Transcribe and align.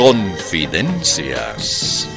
Confidencias. 0.00 2.08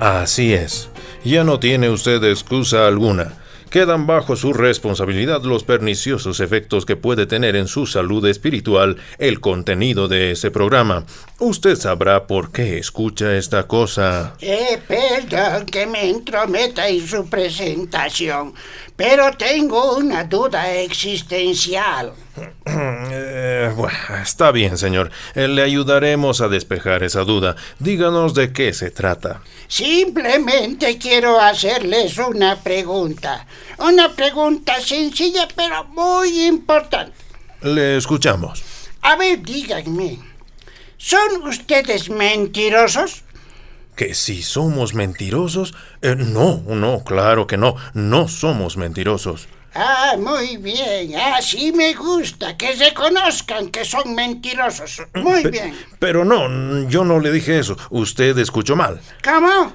Así 0.00 0.54
es. 0.54 0.88
Ya 1.24 1.44
no 1.44 1.60
tiene 1.60 1.90
usted 1.90 2.24
excusa 2.24 2.86
alguna. 2.86 3.34
Quedan 3.68 4.06
bajo 4.06 4.34
su 4.34 4.54
responsabilidad 4.54 5.42
los 5.42 5.62
perniciosos 5.62 6.40
efectos 6.40 6.86
que 6.86 6.96
puede 6.96 7.26
tener 7.26 7.54
en 7.54 7.68
su 7.68 7.84
salud 7.84 8.24
espiritual 8.24 8.96
el 9.18 9.40
contenido 9.40 10.08
de 10.08 10.30
ese 10.30 10.50
programa. 10.50 11.04
Usted 11.40 11.76
sabrá 11.76 12.26
por 12.26 12.50
qué 12.50 12.78
escucha 12.78 13.36
esta 13.36 13.68
cosa. 13.68 14.34
Eh, 14.40 14.82
perdón 14.88 15.66
que 15.66 15.86
me 15.86 16.10
entrometa 16.10 16.88
en 16.88 17.06
su 17.06 17.28
presentación, 17.28 18.54
pero 18.96 19.30
tengo 19.34 19.96
una 19.96 20.24
duda 20.24 20.72
existencial. 20.72 22.12
Eh, 23.10 23.72
bueno, 23.74 23.98
está 24.22 24.52
bien, 24.52 24.76
señor. 24.78 25.10
Eh, 25.34 25.48
le 25.48 25.62
ayudaremos 25.62 26.40
a 26.40 26.48
despejar 26.48 27.02
esa 27.02 27.24
duda. 27.24 27.56
Díganos 27.78 28.34
de 28.34 28.52
qué 28.52 28.72
se 28.72 28.90
trata. 28.90 29.40
Simplemente 29.66 30.98
quiero 30.98 31.40
hacerles 31.40 32.18
una 32.18 32.56
pregunta. 32.56 33.46
Una 33.78 34.14
pregunta 34.14 34.80
sencilla 34.80 35.48
pero 35.56 35.84
muy 35.84 36.46
importante. 36.46 37.12
Le 37.62 37.96
escuchamos. 37.96 38.62
A 39.00 39.16
ver, 39.16 39.42
díganme. 39.42 40.27
¿Son 40.98 41.46
ustedes 41.46 42.10
mentirosos? 42.10 43.22
¿Que 43.94 44.14
si 44.14 44.42
somos 44.42 44.94
mentirosos? 44.94 45.74
Eh, 46.02 46.16
no, 46.16 46.62
no, 46.66 47.04
claro 47.04 47.46
que 47.46 47.56
no. 47.56 47.76
No 47.94 48.28
somos 48.28 48.76
mentirosos. 48.76 49.48
Ah, 49.74 50.16
muy 50.18 50.56
bien. 50.56 51.14
Así 51.16 51.70
me 51.72 51.94
gusta. 51.94 52.56
Que 52.56 52.74
reconozcan 52.74 53.70
que 53.70 53.84
son 53.84 54.14
mentirosos. 54.14 55.02
Muy 55.14 55.44
bien. 55.44 55.76
Pero 56.00 56.24
no, 56.24 56.88
yo 56.88 57.04
no 57.04 57.20
le 57.20 57.30
dije 57.30 57.58
eso. 57.60 57.76
Usted 57.90 58.36
escuchó 58.38 58.74
mal. 58.74 59.00
¿Cómo? 59.22 59.72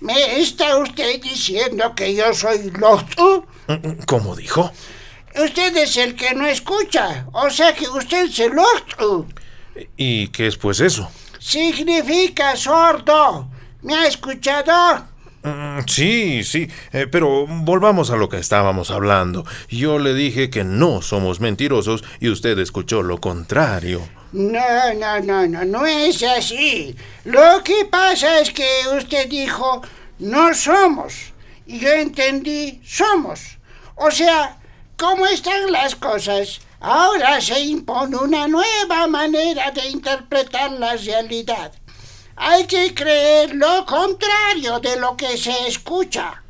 ¿Me 0.00 0.40
está 0.40 0.78
usted 0.78 1.20
diciendo 1.20 1.94
que 1.94 2.14
yo 2.14 2.32
soy 2.32 2.70
loco? 2.70 3.46
¿Cómo 4.06 4.34
dijo? 4.34 4.72
Usted 5.36 5.76
es 5.76 5.96
el 5.98 6.14
que 6.14 6.34
no 6.34 6.46
escucha. 6.46 7.26
O 7.32 7.50
sea 7.50 7.74
que 7.74 7.88
usted 7.88 8.26
es 8.26 8.38
el 8.38 8.52
loco. 8.52 9.26
¿Y 9.96 10.28
qué 10.28 10.46
es 10.46 10.56
pues 10.56 10.80
eso? 10.80 11.10
Significa 11.38 12.56
sordo. 12.56 13.48
¿Me 13.82 13.94
ha 13.94 14.06
escuchado? 14.06 15.06
Mm, 15.42 15.80
sí, 15.86 16.42
sí, 16.42 16.66
eh, 16.92 17.06
pero 17.06 17.46
volvamos 17.46 18.10
a 18.10 18.16
lo 18.16 18.30
que 18.30 18.38
estábamos 18.38 18.90
hablando. 18.90 19.44
Yo 19.68 19.98
le 19.98 20.14
dije 20.14 20.48
que 20.48 20.64
no 20.64 21.02
somos 21.02 21.40
mentirosos 21.40 22.02
y 22.18 22.30
usted 22.30 22.58
escuchó 22.58 23.02
lo 23.02 23.20
contrario. 23.20 24.08
No, 24.32 24.94
no, 24.94 25.20
no, 25.20 25.46
no, 25.46 25.64
no 25.64 25.86
es 25.86 26.22
así. 26.22 26.96
Lo 27.24 27.62
que 27.62 27.84
pasa 27.90 28.40
es 28.40 28.50
que 28.50 28.66
usted 28.96 29.28
dijo 29.28 29.82
no 30.18 30.54
somos 30.54 31.34
y 31.66 31.78
yo 31.78 31.92
entendí 31.92 32.80
somos. 32.82 33.58
O 33.96 34.10
sea, 34.10 34.58
¿cómo 34.96 35.26
están 35.26 35.70
las 35.70 35.94
cosas? 35.94 36.60
Ahora 36.86 37.40
se 37.40 37.58
impone 37.60 38.14
una 38.14 38.46
nueva 38.46 39.06
manera 39.06 39.70
de 39.70 39.88
interpretar 39.88 40.70
la 40.72 40.94
realidad. 40.96 41.72
Hay 42.36 42.66
que 42.66 42.92
creer 42.92 43.54
lo 43.54 43.86
contrario 43.86 44.80
de 44.80 44.98
lo 44.98 45.16
que 45.16 45.38
se 45.38 45.66
escucha. 45.66 46.42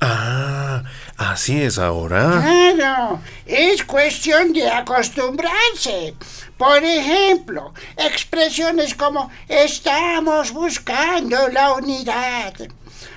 Ah, 0.00 0.82
así 1.18 1.60
es 1.60 1.78
ahora. 1.78 2.40
Claro, 2.74 3.20
es 3.44 3.84
cuestión 3.84 4.54
de 4.54 4.66
acostumbrarse. 4.66 6.14
Por 6.56 6.82
ejemplo, 6.82 7.74
expresiones 7.98 8.94
como 8.94 9.30
estamos 9.46 10.52
buscando 10.52 11.48
la 11.48 11.74
unidad, 11.74 12.54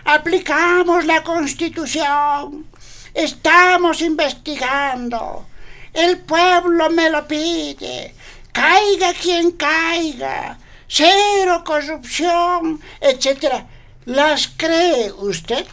aplicamos 0.03 1.05
la 1.05 1.23
constitución, 1.23 2.65
estamos 3.13 4.01
investigando, 4.01 5.45
el 5.95 6.19
pueblo 6.19 6.89
me 6.89 7.09
lo 7.09 7.27
pide, 7.27 8.13
caiga 8.51 9.13
quien 9.13 9.51
caiga, 9.51 10.59
cero 10.87 11.63
corrupción, 11.65 12.81
etc. 13.01 13.63
¿Las 14.05 14.47
cree 14.47 15.11
usted? 15.11 15.65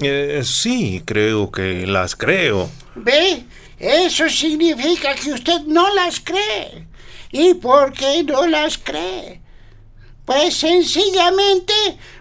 Eh, 0.00 0.42
sí, 0.44 1.02
creo 1.04 1.50
que 1.50 1.86
las 1.86 2.14
creo. 2.14 2.70
¿Ve? 2.94 3.44
Eso 3.78 4.28
significa 4.28 5.14
que 5.14 5.32
usted 5.32 5.62
no 5.66 5.92
las 5.94 6.20
cree. 6.20 6.86
¿Y 7.32 7.54
por 7.54 7.92
qué 7.92 8.22
no 8.22 8.46
las 8.46 8.78
cree? 8.78 9.40
Pues 10.24 10.54
sencillamente 10.56 11.74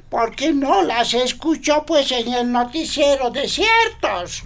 porque 0.09 0.53
no 0.53 0.83
las 0.83 1.13
escuchó 1.13 1.85
pues 1.85 2.11
en 2.11 2.33
el 2.33 2.51
noticiero 2.51 3.29
de 3.31 3.47
ciertos. 3.47 4.43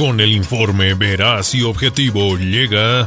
Con 0.00 0.18
el 0.18 0.32
informe 0.32 0.94
veraz 0.94 1.54
y 1.54 1.62
objetivo 1.62 2.38
llega 2.38 3.06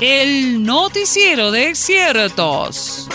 el 0.00 0.60
noticiero 0.64 1.52
de 1.52 1.76
ciertos. 1.76 3.08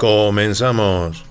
Comenzamos. 0.00 1.24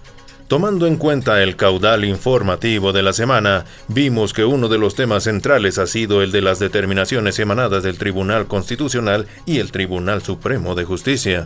Tomando 0.48 0.88
en 0.88 0.96
cuenta 0.96 1.44
el 1.44 1.58
caudal 1.58 2.06
informativo 2.06 2.94
de 2.94 3.04
la 3.04 3.12
semana, 3.12 3.66
vimos 3.90 4.32
que 4.32 4.46
uno 4.46 4.70
de 4.70 4.78
los 4.78 4.96
temas 4.96 5.24
centrales 5.24 5.80
ha 5.80 5.88
sido 5.88 6.22
el 6.22 6.32
de 6.32 6.42
las 6.42 6.60
determinaciones 6.60 7.38
emanadas 7.40 7.84
del 7.84 7.98
Tribunal 7.98 8.48
Constitucional 8.48 9.28
y 9.46 9.60
el 9.60 9.74
Tribunal 9.74 10.22
Supremo 10.22 10.76
de 10.76 10.86
Justicia. 10.86 11.44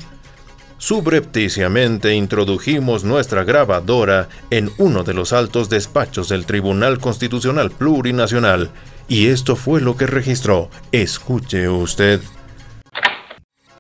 Subrepticiamente 0.80 2.14
introdujimos 2.14 3.04
nuestra 3.04 3.44
grabadora 3.44 4.30
en 4.52 4.72
uno 4.78 5.04
de 5.04 5.16
los 5.16 5.34
altos 5.34 5.70
despachos 5.70 6.30
del 6.30 6.46
Tribunal 6.46 7.00
Constitucional 7.00 7.72
Plurinacional, 7.72 8.70
y 9.08 9.28
esto 9.28 9.56
fue 9.56 9.82
lo 9.82 9.98
que 9.98 10.06
registró. 10.06 10.70
Escuche 10.92 11.68
usted. 11.68 12.22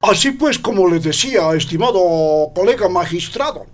Así 0.02 0.31
pues, 0.31 0.57
como 0.57 0.90
le 0.90 1.00
decía, 1.00 1.53
estimado 1.53 2.52
colega 2.56 2.90
magistrado, 2.90 3.68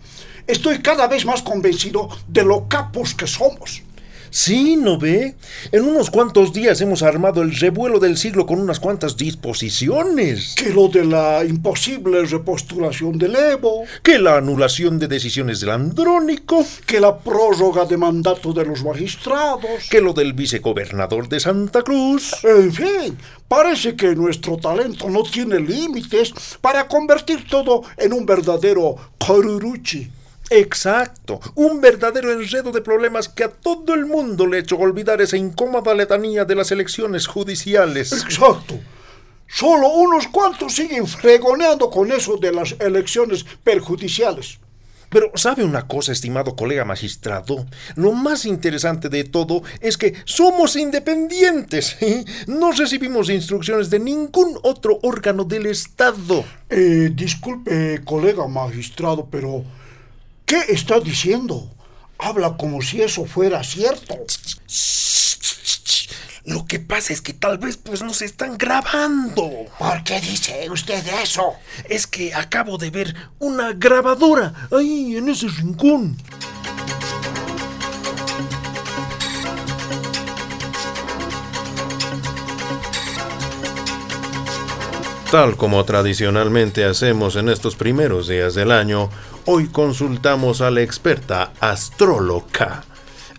estoy 0.45 0.79
cada 0.79 1.07
vez 1.07 1.25
más 1.25 1.41
convencido 1.41 2.09
de 2.28 2.44
lo 2.44 2.67
capos 2.67 3.13
que 3.13 3.28
somos. 3.28 3.83
Sí, 4.33 4.77
¿no 4.77 4.97
ve? 4.97 5.35
En 5.71 5.83
unos 5.83 6.09
cuantos 6.09 6.53
días 6.53 6.81
hemos 6.81 7.03
armado 7.03 7.44
el 7.44 7.55
revuelo 7.55 7.99
del 7.99 8.17
siglo 8.17 8.47
con 8.47 8.59
unas 8.59 8.79
cuantas 8.79 9.16
disposiciones. 9.16 10.55
Que 10.55 10.71
lo 10.71 10.88
de 10.88 11.05
la 11.05 11.45
imposible 11.45 12.25
repostulación 12.25 13.19
del 13.19 13.35
Evo. 13.35 13.83
Que 14.01 14.17
la 14.17 14.38
anulación 14.38 14.97
de 14.97 15.07
decisiones 15.07 15.59
del 15.59 15.69
Andrónico. 15.69 16.66
Que 16.88 16.99
la 16.99 17.19
prórroga 17.19 17.85
de 17.85 17.95
mandato 17.95 18.53
de 18.53 18.66
los 18.66 18.83
magistrados. 18.83 19.88
Que 19.88 20.01
lo 20.01 20.13
del 20.13 20.33
vicegobernador 20.33 21.29
de 21.29 21.39
Santa 21.39 21.83
Cruz. 21.83 22.44
En 22.44 22.73
fin, 22.73 23.15
parece 23.47 23.95
que 23.95 24.15
nuestro 24.15 24.57
talento 24.57 25.11
no 25.11 25.21
tiene 25.21 25.59
límites 25.59 26.33
para 26.59 26.88
convertir 26.88 27.47
todo 27.47 27.83
en 27.97 28.12
un 28.12 28.25
verdadero 28.25 28.95
coruruchi. 29.19 30.09
Exacto, 30.50 31.40
un 31.56 31.81
verdadero 31.81 32.31
enredo 32.31 32.72
de 32.72 32.81
problemas 32.81 33.30
que 33.30 33.44
a 33.44 33.50
todo 33.50 33.94
el 33.94 34.06
mundo 34.06 34.45
le 34.45 34.57
ha 34.57 34.60
hecho 34.60 34.78
olvidar 34.78 35.22
esa 35.22 35.38
incómoda 35.38 35.94
letanía 35.94 36.45
de 36.45 36.56
las 36.56 36.72
elecciones 36.72 37.28
judiciales. 37.28 38.12
Exacto. 38.12 38.80
Solo 39.48 39.88
unos 39.90 40.28
cuantos 40.28 40.74
siguen 40.74 41.07
fregoneando 41.07 41.90
con 41.90 42.12
eso 42.12 42.38
de 42.38 42.51
las 42.51 42.75
elecciones 42.80 43.45
perjudiciales. 43.63 44.60
Pero 45.13 45.31
¿sabe 45.36 45.63
una 45.63 45.88
cosa, 45.88 46.12
estimado 46.12 46.56
colega 46.56 46.86
magistrado? 46.86 47.68
Lo 47.95 48.13
más 48.13 48.45
interesante 48.45 49.10
de 49.10 49.24
todo 49.24 49.62
es 49.80 49.95
que 49.95 50.16
somos 50.25 50.75
independientes. 50.75 51.98
No 52.48 52.72
recibimos 52.72 53.30
instrucciones 53.30 53.92
de 53.92 54.00
ningún 54.00 54.57
otro 54.63 54.98
órgano 55.04 55.44
del 55.44 55.68
Estado. 55.68 56.44
Eh, 56.68 57.12
disculpe, 57.13 58.01
colega 58.04 58.48
magistrado, 58.48 59.28
pero 59.30 59.63
¿Qué 60.53 60.71
está 60.71 61.00
diciendo? 61.00 61.67
Habla 62.19 62.55
como 62.57 62.79
si 62.79 63.01
eso 63.01 63.25
fuera 63.25 63.63
cierto. 63.63 64.15
Lo 66.45 66.67
que 66.67 66.79
pasa 66.79 67.11
es 67.11 67.23
que 67.23 67.33
tal 67.33 67.57
vez 67.57 67.77
pues 67.77 68.03
nos 68.03 68.21
están 68.21 68.59
grabando. 68.59 69.50
¿Por 69.79 70.03
qué 70.03 70.21
dice 70.21 70.69
usted 70.69 71.03
eso? 71.23 71.53
Es 71.89 72.05
que 72.05 72.35
acabo 72.35 72.77
de 72.77 72.91
ver 72.91 73.15
una 73.39 73.73
grabadora 73.73 74.67
ahí 74.71 75.17
en 75.17 75.29
ese 75.29 75.47
rincón. 75.47 76.17
Tal 85.33 85.57
como 85.57 85.83
tradicionalmente 85.83 86.85
hacemos 86.85 87.35
en 87.38 87.50
estos 87.50 87.75
primeros 87.75 88.27
días 88.27 88.53
del 88.53 88.71
año, 88.71 89.09
hoy 89.45 89.65
consultamos 89.65 90.62
a 90.62 90.69
la 90.69 90.81
experta 90.81 91.53
astróloga. 91.59 92.83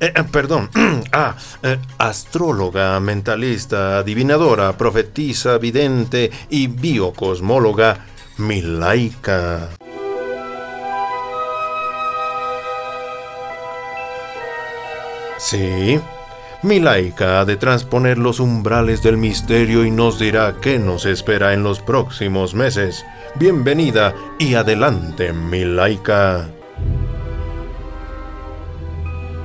Eh, 0.01 0.13
eh, 0.13 0.25
perdón, 0.25 0.71
ah, 1.13 1.37
eh, 1.63 1.79
astróloga, 1.99 2.99
mentalista, 2.99 3.99
adivinadora, 3.99 4.77
profetisa, 4.77 5.57
vidente 5.59 6.33
y 6.51 6.67
biocosmóloga, 6.67 8.05
Milaika. 8.39 9.69
Sí, 15.39 16.01
Milaika 16.65 17.41
ha 17.41 17.45
de 17.45 17.59
transponer 17.59 18.17
los 18.17 18.41
umbrales 18.41 19.03
del 19.03 19.19
misterio 19.19 19.85
y 19.85 19.91
nos 19.91 20.19
dirá 20.19 20.57
qué 20.63 20.79
nos 20.79 21.05
espera 21.05 21.53
en 21.53 21.63
los 21.63 21.79
próximos 21.81 22.55
meses. 22.55 23.05
Bienvenida 23.35 24.15
y 24.39 24.55
adelante, 24.55 25.35
Milaika. 25.35 26.49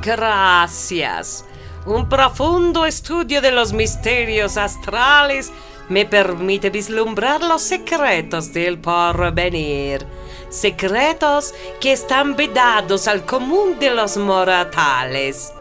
Gracias. 0.01 1.43
Un 1.85 2.07
profundo 2.07 2.85
estudio 2.85 3.41
de 3.41 3.51
los 3.51 3.73
misterios 3.73 4.55
astrales 4.55 5.51
me 5.89 6.05
permite 6.05 6.69
vislumbrar 6.69 7.41
los 7.41 7.61
secretos 7.61 8.53
del 8.53 8.79
porvenir. 8.79 10.07
Secretos 10.47 11.53
que 11.81 11.91
están 11.91 12.37
vedados 12.37 13.09
al 13.09 13.25
común 13.25 13.77
de 13.77 13.91
los 13.91 14.15
mortales. 14.15 15.51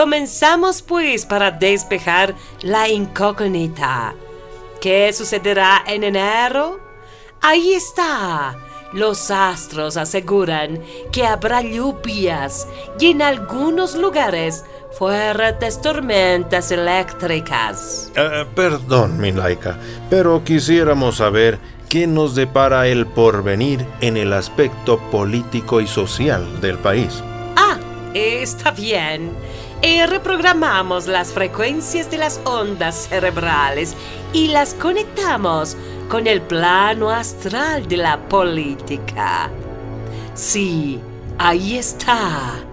Comenzamos 0.00 0.80
pues 0.80 1.26
para 1.26 1.50
despejar 1.50 2.34
la 2.62 2.88
incógnita. 2.88 4.14
¿Qué 4.80 5.12
sucederá 5.12 5.84
en 5.86 6.04
enero? 6.04 6.80
Ahí 7.42 7.74
está. 7.74 8.56
Los 8.94 9.30
astros 9.30 9.98
aseguran 9.98 10.80
que 11.12 11.26
habrá 11.26 11.60
lluvias 11.60 12.66
y 12.98 13.10
en 13.10 13.20
algunos 13.20 13.94
lugares 13.94 14.64
fuertes 14.98 15.82
tormentas 15.82 16.72
eléctricas. 16.72 18.10
Eh, 18.16 18.46
perdón, 18.54 19.20
mi 19.20 19.32
laica, 19.32 19.78
pero 20.08 20.42
quisiéramos 20.42 21.18
saber 21.18 21.58
qué 21.90 22.06
nos 22.06 22.34
depara 22.34 22.86
el 22.86 23.04
porvenir 23.04 23.84
en 24.00 24.16
el 24.16 24.32
aspecto 24.32 24.98
político 25.10 25.78
y 25.82 25.86
social 25.86 26.62
del 26.62 26.78
país. 26.78 27.22
Ah, 27.54 27.78
está 28.14 28.70
bien 28.70 29.30
y 29.82 30.04
reprogramamos 30.04 31.06
las 31.06 31.32
frecuencias 31.32 32.10
de 32.10 32.18
las 32.18 32.40
ondas 32.44 33.08
cerebrales 33.08 33.94
y 34.32 34.48
las 34.48 34.74
conectamos 34.74 35.76
con 36.08 36.26
el 36.26 36.42
plano 36.42 37.10
astral 37.10 37.88
de 37.88 37.96
la 37.96 38.28
política. 38.28 39.50
Sí, 40.34 41.00
ahí 41.38 41.76
está. 41.78 42.64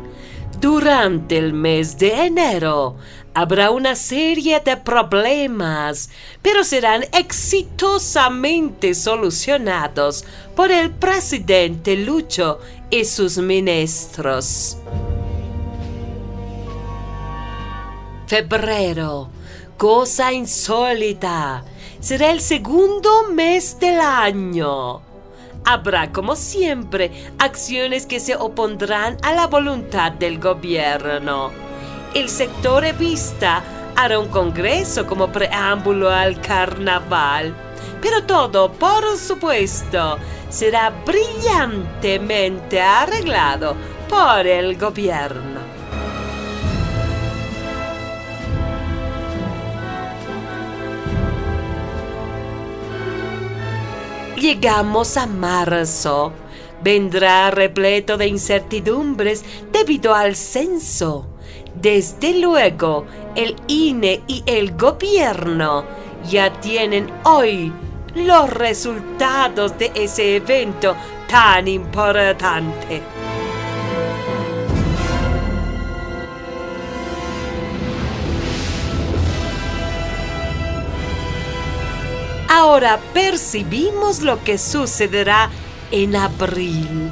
Durante 0.59 1.38
el 1.38 1.54
mes 1.54 1.98
de 1.98 2.25
enero 2.25 2.98
habrá 3.33 3.69
una 3.69 3.95
serie 3.95 4.60
de 4.60 4.75
problemas, 4.75 6.10
pero 6.42 6.63
serán 6.63 7.03
exitosamente 7.13 8.95
solucionados 8.95 10.25
por 10.56 10.71
el 10.71 10.89
presidente 10.89 11.95
Lucho 11.95 12.60
y 12.89 13.06
sus 13.06 13.38
ministros. 13.38 14.77
Febrero, 18.27 19.29
cosa 19.77 20.33
insólita. 20.33 21.63
Será 22.01 22.31
el 22.31 22.41
segundo 22.41 23.29
mes 23.31 23.79
del 23.79 24.01
año. 24.01 25.00
Habrá, 25.63 26.12
como 26.12 26.35
siempre, 26.35 27.09
acciones 27.39 28.06
que 28.06 28.19
se 28.19 28.35
opondrán 28.35 29.15
a 29.24 29.31
la 29.31 29.47
voluntad 29.47 30.12
del 30.12 30.39
gobierno. 30.39 31.51
El 32.13 32.27
sector 32.27 32.83
evista 32.83 33.63
hará 33.95 34.19
un 34.19 34.27
congreso 34.27 35.07
como 35.07 35.31
preámbulo 35.31 36.09
al 36.09 36.41
carnaval. 36.41 37.56
Pero 38.01 38.25
todo, 38.25 38.74
por 38.74 39.15
supuesto, 39.18 40.18
será 40.50 40.89
brillantemente 40.89 42.81
arreglado 42.81 43.77
por 44.09 44.45
el 44.45 44.77
gobierno. 44.77 45.56
Llegamos 54.38 55.18
a 55.18 55.25
marzo. 55.25 56.31
Vendrá 56.84 57.50
repleto 57.50 58.18
de 58.18 58.28
incertidumbres 58.28 59.44
debido 59.72 60.13
al 60.13 60.36
censo. 60.36 61.25
Desde 61.74 62.38
luego, 62.38 63.07
el 63.36 63.56
INE 63.68 64.22
y 64.28 64.44
el 64.45 64.78
gobierno 64.78 65.86
ya 66.30 66.54
tienen 66.62 67.12
hoy 67.24 67.74
los 68.13 68.48
resultados 68.51 69.75
de 69.80 69.92
ese 69.95 70.36
evento 70.36 70.95
tan 71.28 71.68
importante. 71.68 73.16
Ahora 82.57 83.00
percibimos 83.13 84.21
lo 84.21 84.44
que 84.44 84.57
sucederá 84.57 85.51
en 85.92 86.15
abril. 86.15 87.12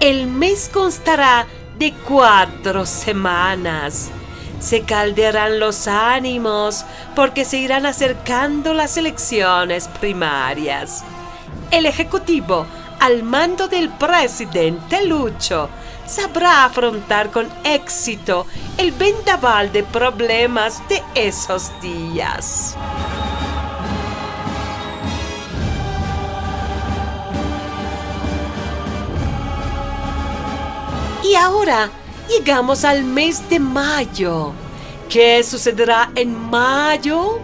El 0.00 0.26
mes 0.26 0.68
constará 0.68 1.46
de 1.78 1.92
cuatro 1.92 2.84
semanas. 2.84 4.10
Se 4.58 4.80
caldearán 4.82 5.60
los 5.60 5.86
ánimos 5.86 6.84
porque 7.14 7.44
se 7.44 7.58
irán 7.58 7.86
acercando 7.86 8.74
las 8.74 8.96
elecciones 8.96 9.86
primarias. 9.86 11.04
El 11.70 11.86
Ejecutivo, 11.86 12.66
al 12.98 13.22
mando 13.22 13.68
del 13.68 13.90
presidente 13.90 15.06
Lucho, 15.06 15.68
sabrá 16.04 16.64
afrontar 16.64 17.30
con 17.30 17.48
éxito 17.62 18.44
el 18.76 18.90
vendaval 18.90 19.70
de 19.70 19.84
problemas 19.84 20.82
de 20.88 21.00
esos 21.14 21.70
días. 21.80 22.76
Y 31.24 31.36
ahora 31.36 31.90
llegamos 32.28 32.84
al 32.84 33.02
mes 33.02 33.48
de 33.48 33.58
mayo. 33.58 34.52
¿Qué 35.08 35.42
sucederá 35.42 36.12
en 36.14 36.38
mayo? 36.38 37.40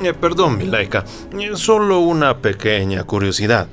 Eh, 0.00 0.14
perdón, 0.14 0.56
Milaika, 0.56 1.04
eh, 1.38 1.50
solo 1.54 2.00
una 2.00 2.38
pequeña 2.38 3.04
curiosidad. 3.04 3.68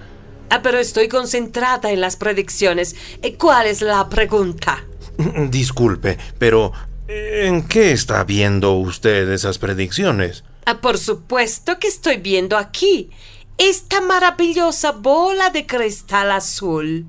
Ah, 0.50 0.62
pero 0.62 0.78
estoy 0.78 1.08
concentrada 1.08 1.90
en 1.90 2.02
las 2.02 2.18
predicciones. 2.18 2.98
Eh, 3.22 3.36
¿Cuál 3.36 3.68
es 3.68 3.82
la 3.82 4.10
pregunta? 4.10 4.84
Disculpe, 5.50 6.18
pero 6.38 6.74
¿en 7.08 7.66
qué 7.66 7.94
está 7.94 8.26
viendo 8.26 8.74
usted 8.74 9.32
esas 9.32 9.58
predicciones? 9.58 10.44
Ah, 10.66 10.82
por 10.82 10.98
supuesto 10.98 11.80
que 11.80 11.88
estoy 11.88 12.18
viendo 12.18 12.58
aquí 12.58 13.10
esta 13.58 14.02
maravillosa 14.02 14.92
bola 14.92 15.50
de 15.50 15.66
cristal 15.66 16.32
azul. 16.32 17.06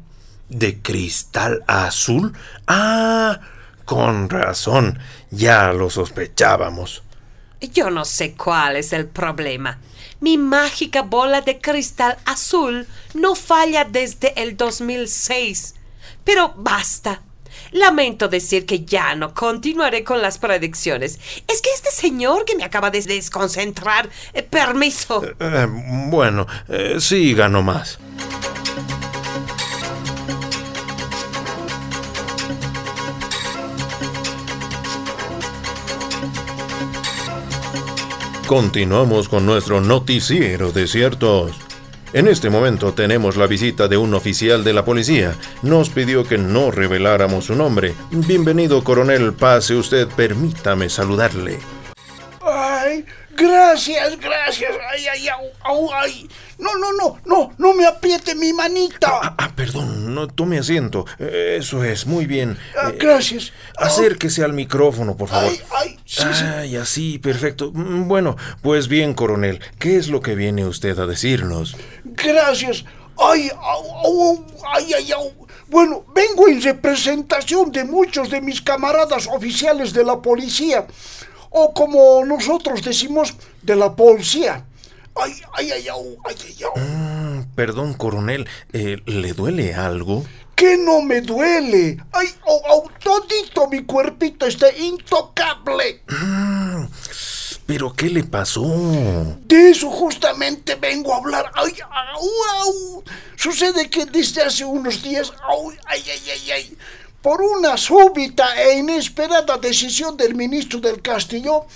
¿De 0.48 0.80
cristal 0.80 1.64
azul? 1.66 2.32
Ah, 2.66 3.40
con 3.84 4.28
razón, 4.30 4.98
ya 5.30 5.72
lo 5.72 5.90
sospechábamos. 5.90 7.02
Yo 7.60 7.90
no 7.90 8.04
sé 8.04 8.34
cuál 8.34 8.76
es 8.76 8.92
el 8.92 9.06
problema. 9.06 9.78
Mi 10.20 10.38
mágica 10.38 11.02
bola 11.02 11.40
de 11.40 11.58
cristal 11.58 12.16
azul 12.24 12.86
no 13.14 13.34
falla 13.34 13.84
desde 13.84 14.40
el 14.42 14.56
2006. 14.56 15.74
Pero 16.24 16.54
basta. 16.56 17.22
Lamento 17.72 18.28
decir 18.28 18.66
que 18.66 18.84
ya 18.84 19.14
no 19.14 19.34
continuaré 19.34 20.04
con 20.04 20.22
las 20.22 20.38
predicciones. 20.38 21.18
Es 21.46 21.60
que 21.62 21.70
este 21.74 21.90
señor 21.90 22.44
que 22.44 22.56
me 22.56 22.64
acaba 22.64 22.90
de 22.90 23.02
desconcentrar. 23.02 24.08
Eh, 24.32 24.42
permiso. 24.42 25.24
Eh, 25.24 25.34
eh, 25.40 25.66
bueno, 26.08 26.46
siga 26.98 27.48
nomás. 27.48 27.98
Continuamos 38.46 39.28
con 39.28 39.44
nuestro 39.44 39.80
noticiero 39.80 40.70
de 40.70 40.86
ciertos. 40.86 41.56
En 42.12 42.28
este 42.28 42.48
momento 42.48 42.94
tenemos 42.94 43.36
la 43.36 43.48
visita 43.48 43.88
de 43.88 43.96
un 43.96 44.14
oficial 44.14 44.62
de 44.62 44.72
la 44.72 44.84
policía. 44.84 45.34
Nos 45.62 45.90
pidió 45.90 46.22
que 46.22 46.38
no 46.38 46.70
reveláramos 46.70 47.46
su 47.46 47.56
nombre. 47.56 47.96
Bienvenido, 48.12 48.84
coronel. 48.84 49.32
Pase 49.34 49.74
usted, 49.74 50.06
permítame 50.06 50.88
saludarle. 50.88 51.58
Ay, 52.40 53.04
gracias, 53.36 54.16
gracias. 54.20 54.70
Ay, 54.92 55.06
ay, 55.08 55.28
au, 55.28 55.46
au, 55.64 55.92
ay. 55.92 56.28
No, 56.58 56.70
no, 56.78 56.92
no, 56.92 57.18
no, 57.26 57.52
no 57.58 57.74
me 57.74 57.84
apriete 57.86 58.34
mi 58.34 58.52
manita. 58.52 59.08
Ah, 59.22 59.34
ah, 59.38 59.50
perdón, 59.54 60.14
no 60.14 60.26
tome 60.26 60.58
asiento. 60.58 61.04
Eh, 61.18 61.56
Eso 61.60 61.84
es, 61.84 62.06
muy 62.06 62.24
bien. 62.26 62.56
Ah, 62.76 62.90
Eh, 62.92 62.96
gracias. 62.98 63.52
Acérquese 63.76 64.42
al 64.42 64.52
micrófono, 64.54 65.16
por 65.16 65.28
favor. 65.28 65.50
Ay, 65.50 65.60
ay, 65.76 65.98
sí, 66.06 66.22
sí. 66.32 66.44
Ay, 66.44 66.76
así, 66.76 67.18
perfecto. 67.18 67.70
Mm, 67.74 68.08
Bueno, 68.08 68.36
pues 68.62 68.88
bien, 68.88 69.12
coronel, 69.14 69.60
¿qué 69.78 69.96
es 69.96 70.08
lo 70.08 70.20
que 70.20 70.34
viene 70.34 70.64
usted 70.66 70.98
a 70.98 71.06
decirnos? 71.06 71.76
Gracias. 72.04 72.84
Ay, 73.18 73.50
au, 73.60 74.44
ay, 74.74 74.92
ay, 74.94 75.12
au. 75.12 75.32
Bueno, 75.68 76.04
vengo 76.14 76.48
en 76.48 76.62
representación 76.62 77.72
de 77.72 77.84
muchos 77.84 78.30
de 78.30 78.40
mis 78.40 78.60
camaradas 78.62 79.26
oficiales 79.26 79.92
de 79.92 80.04
la 80.04 80.20
policía, 80.22 80.86
o 81.50 81.72
como 81.74 82.24
nosotros 82.24 82.82
decimos, 82.82 83.34
de 83.62 83.74
la 83.76 83.94
policía. 83.96 84.64
Ay, 85.16 85.32
ay, 85.54 85.70
ay, 85.72 85.88
au, 85.88 86.16
ay. 86.24 86.36
Mm, 86.76 87.54
Perdón, 87.54 87.94
coronel, 87.94 88.48
eh, 88.72 88.98
¿le 89.06 89.32
duele 89.32 89.74
algo? 89.74 90.24
Que 90.54 90.76
no 90.76 91.00
me 91.02 91.20
duele. 91.20 91.96
Ay, 92.12 92.28
au, 92.46 92.60
au, 92.66 92.90
todito 93.02 93.68
mi 93.68 93.84
cuerpito 93.84 94.46
está 94.46 94.70
intocable. 94.76 96.02
¿Pero 97.66 97.92
qué 97.94 98.08
le 98.10 98.24
pasó? 98.24 98.62
De 99.44 99.70
eso 99.70 99.90
justamente 99.90 100.74
vengo 100.76 101.12
a 101.14 101.16
hablar. 101.16 101.50
Ay, 101.54 101.72
au, 102.14 102.28
au. 102.60 103.04
Sucede 103.36 103.88
que 103.90 104.06
desde 104.06 104.42
hace 104.42 104.64
unos 104.64 105.02
días, 105.02 105.32
au, 105.48 105.70
ay, 105.86 106.04
ay, 106.10 106.30
ay, 106.30 106.50
ay, 106.50 106.76
por 107.22 107.42
una 107.42 107.76
súbita 107.76 108.46
e 108.62 108.78
inesperada 108.78 109.56
decisión 109.58 110.16
del 110.16 110.34
ministro 110.36 110.78
del 110.78 111.02
Castillo, 111.02 111.66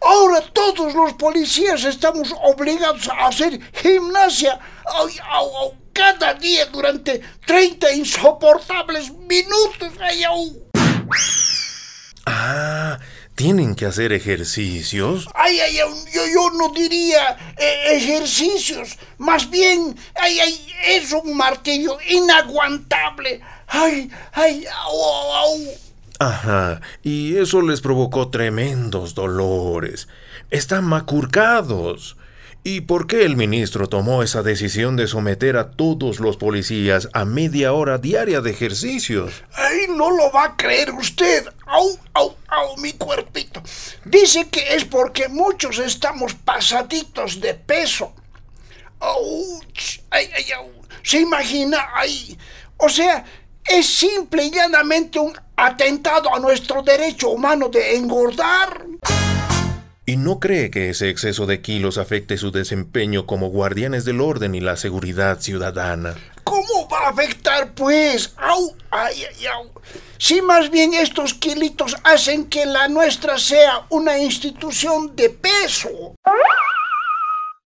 ahora 0.00 0.40
todos 0.52 0.94
los 0.94 1.12
policías 1.14 1.84
estamos 1.84 2.34
obligados 2.42 3.08
a 3.08 3.28
hacer 3.28 3.60
gimnasia. 3.72 4.58
Ay, 4.84 5.16
au, 5.30 5.56
au, 5.56 5.74
cada 5.92 6.34
día 6.34 6.66
durante 6.66 7.20
30 7.46 7.92
insoportables 7.92 9.10
minutos. 9.12 9.92
Ay, 10.00 10.24
au. 10.24 10.66
Ah, 12.26 12.98
¿tienen 13.34 13.74
que 13.74 13.86
hacer 13.86 14.12
ejercicios? 14.12 15.28
Ay, 15.34 15.60
ay, 15.60 15.78
ay, 15.78 15.94
yo, 16.12 16.26
yo 16.26 16.50
no 16.50 16.68
diría 16.74 17.54
eh, 17.56 17.96
ejercicios, 17.96 18.98
más 19.18 19.48
bien, 19.48 19.96
ay, 20.14 20.40
ay, 20.40 20.74
es 20.88 21.12
un 21.12 21.36
martirio 21.36 21.98
inaguantable. 22.08 23.40
Ay, 23.68 24.10
ay, 24.32 24.66
au, 24.66 25.32
au. 25.32 25.85
Ajá, 26.18 26.80
y 27.02 27.36
eso 27.36 27.60
les 27.62 27.80
provocó 27.80 28.30
tremendos 28.30 29.14
dolores. 29.14 30.08
Están 30.50 30.84
macurcados. 30.84 32.16
¿Y 32.64 32.80
por 32.80 33.06
qué 33.06 33.24
el 33.24 33.36
ministro 33.36 33.88
tomó 33.88 34.24
esa 34.24 34.42
decisión 34.42 34.96
de 34.96 35.06
someter 35.06 35.56
a 35.56 35.70
todos 35.70 36.18
los 36.18 36.36
policías 36.36 37.08
a 37.12 37.24
media 37.24 37.72
hora 37.72 37.98
diaria 37.98 38.40
de 38.40 38.50
ejercicios? 38.50 39.44
Ay, 39.52 39.86
no 39.88 40.10
lo 40.10 40.32
va 40.32 40.46
a 40.46 40.56
creer 40.56 40.90
usted. 40.90 41.46
Au, 41.66 41.96
au, 42.14 42.34
au, 42.48 42.76
mi 42.78 42.92
cuerpito. 42.94 43.62
Dice 44.04 44.48
que 44.48 44.74
es 44.74 44.84
porque 44.84 45.28
muchos 45.28 45.78
estamos 45.78 46.34
pasaditos 46.34 47.40
de 47.40 47.54
peso. 47.54 48.12
Ouch, 48.98 50.00
ay, 50.10 50.28
ay, 50.34 50.50
au. 50.50 50.72
¿Se 51.04 51.20
imagina? 51.20 51.86
Ay, 51.94 52.36
o 52.78 52.88
sea, 52.88 53.24
es 53.68 53.86
simple 53.86 54.44
y 54.44 54.50
llanamente 54.50 55.18
un 55.18 55.32
atentado 55.56 56.34
a 56.34 56.38
nuestro 56.38 56.82
derecho 56.82 57.30
humano 57.30 57.68
de 57.68 57.96
engordar. 57.96 58.86
¿Y 60.08 60.18
no 60.18 60.38
cree 60.38 60.70
que 60.70 60.90
ese 60.90 61.08
exceso 61.08 61.46
de 61.46 61.60
kilos 61.60 61.98
afecte 61.98 62.36
su 62.36 62.52
desempeño 62.52 63.26
como 63.26 63.48
guardianes 63.48 64.04
del 64.04 64.20
orden 64.20 64.54
y 64.54 64.60
la 64.60 64.76
seguridad 64.76 65.40
ciudadana? 65.40 66.14
¿Cómo 66.44 66.88
va 66.88 67.06
a 67.06 67.10
afectar, 67.10 67.74
pues? 67.74 68.32
¡Au! 68.36 68.76
¡Ay, 68.92 69.24
ay, 69.24 69.46
au! 69.46 69.72
Si 70.16 70.40
más 70.42 70.70
bien 70.70 70.94
estos 70.94 71.34
kilitos 71.34 71.96
hacen 72.04 72.46
que 72.46 72.66
la 72.66 72.86
nuestra 72.86 73.36
sea 73.36 73.86
una 73.90 74.16
institución 74.16 75.16
de 75.16 75.30
peso. 75.30 76.14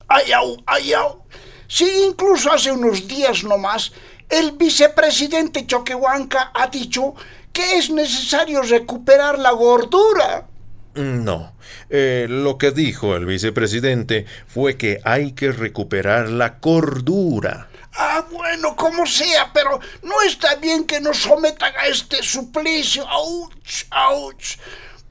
¡Ay, 0.10 0.34
au! 0.34 0.58
¡Ay, 0.66 0.92
au! 0.92 1.24
Si 1.68 1.90
incluso 2.06 2.52
hace 2.52 2.70
unos 2.70 3.08
días 3.08 3.46
nomás, 3.46 3.94
el 4.30 4.54
vicepresidente 4.54 5.66
Choquehuanca 5.66 6.52
ha 6.54 6.68
dicho 6.68 7.16
que 7.52 7.78
es 7.78 7.90
necesario 7.90 8.62
recuperar 8.62 9.40
la 9.40 9.52
gordura. 9.52 10.48
No. 10.96 11.54
Eh, 11.90 12.26
lo 12.30 12.58
que 12.58 12.72
dijo 12.72 13.16
el 13.16 13.26
vicepresidente 13.26 14.26
fue 14.48 14.78
que 14.78 15.00
hay 15.04 15.34
que 15.34 15.52
recuperar 15.52 16.30
la 16.30 16.60
cordura. 16.60 17.70
Ah, 17.98 18.26
bueno, 18.30 18.76
como 18.76 19.06
sea, 19.06 19.52
pero 19.54 19.80
no 20.04 20.22
está 20.22 20.56
bien 20.56 20.84
que 20.86 21.00
nos 21.00 21.18
sometan 21.18 21.74
a 21.78 21.88
este 21.88 22.22
suplicio. 22.24 23.08
¡Auch! 23.08 23.52
¡Auch! 23.90 24.58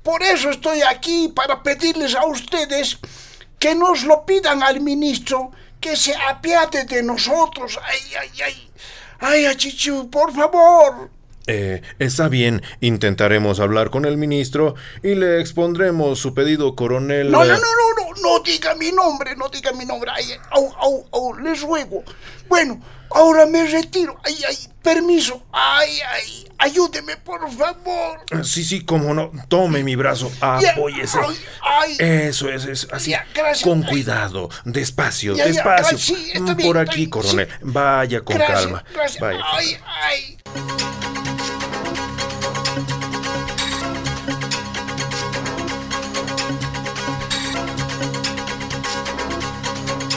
Por 0.03 0.23
eso 0.23 0.51
estoy 0.51 0.83
aquí, 0.83 1.33
para 1.35 1.63
pedirles 1.63 2.15
a 2.15 2.27
ustedes 2.27 2.99
que 3.59 3.75
nos 3.75 4.05
lo 4.05 4.27
pidan 4.27 4.63
al 4.63 4.83
ministro, 4.83 5.51
que 5.81 5.97
se 5.97 6.15
apiade 6.15 6.85
de 6.85 7.03
nosotros. 7.03 7.79
¡Ay, 7.83 8.01
ay, 8.21 8.43
ay! 8.43 8.71
¡Ay, 9.21 9.47
achichu, 9.47 10.09
por 10.11 10.33
favor! 10.33 11.11
Eh, 11.47 11.83
está 11.99 12.29
bien, 12.29 12.63
intentaremos 12.81 13.61
hablar 13.61 13.91
con 13.91 14.05
el 14.07 14.17
ministro 14.17 14.75
y 15.03 15.15
le 15.15 15.41
expondremos 15.41 16.19
su 16.19 16.33
pedido, 16.35 16.75
coronel. 16.75 17.31
No, 17.31 17.45
no, 17.45 17.53
no, 17.55 17.59
no, 17.59 18.15
no, 18.15 18.23
no 18.39 18.43
diga 18.43 18.75
mi 18.77 18.91
nombre, 18.93 19.37
no 19.37 19.49
diga 19.51 19.73
mi 19.73 19.85
nombre. 19.85 20.11
Ay, 20.15 20.25
au, 20.51 20.73
au, 20.79 21.07
au, 21.13 21.39
les 21.39 21.61
ruego. 21.61 22.03
Bueno, 22.49 22.81
ahora 23.11 23.45
me 23.47 23.67
retiro. 23.67 24.19
Ay, 24.25 24.37
ay, 24.49 24.57
permiso. 24.83 25.43
Ay, 25.53 25.99
ay, 26.13 26.49
ayúdeme, 26.59 27.19
por 27.19 27.41
favor. 27.53 28.21
Sí, 28.43 28.65
sí, 28.65 28.83
como 28.85 29.13
no. 29.13 29.31
Tome 29.49 29.83
mi 29.83 29.97
brazo, 29.97 30.33
apóyese. 30.41 31.19
ay, 31.19 31.37
ay. 31.63 31.97
Eso 32.29 32.49
es, 32.49 32.65
es 32.65 32.89
así. 32.91 33.11
Ya, 33.11 33.27
gracias. 33.35 33.63
Con 33.63 33.83
cuidado, 33.83 34.49
despacio, 34.65 35.35
Ya, 35.37 35.45
despacio. 35.45 35.99
ay, 35.99 36.03
sí, 36.03 36.31
está 36.33 36.55
bien, 36.55 36.69
Por 36.69 36.79
aquí, 36.79 37.05
sí. 37.05 37.11
coronel. 37.11 37.49
Vaya 37.61 38.23
con 38.23 38.37
gracias, 38.37 38.61
calma. 38.63 38.85
Gracias. 38.95 39.21
Vaya. 39.21 39.41
Ay, 39.53 39.77
ay. 39.85 40.39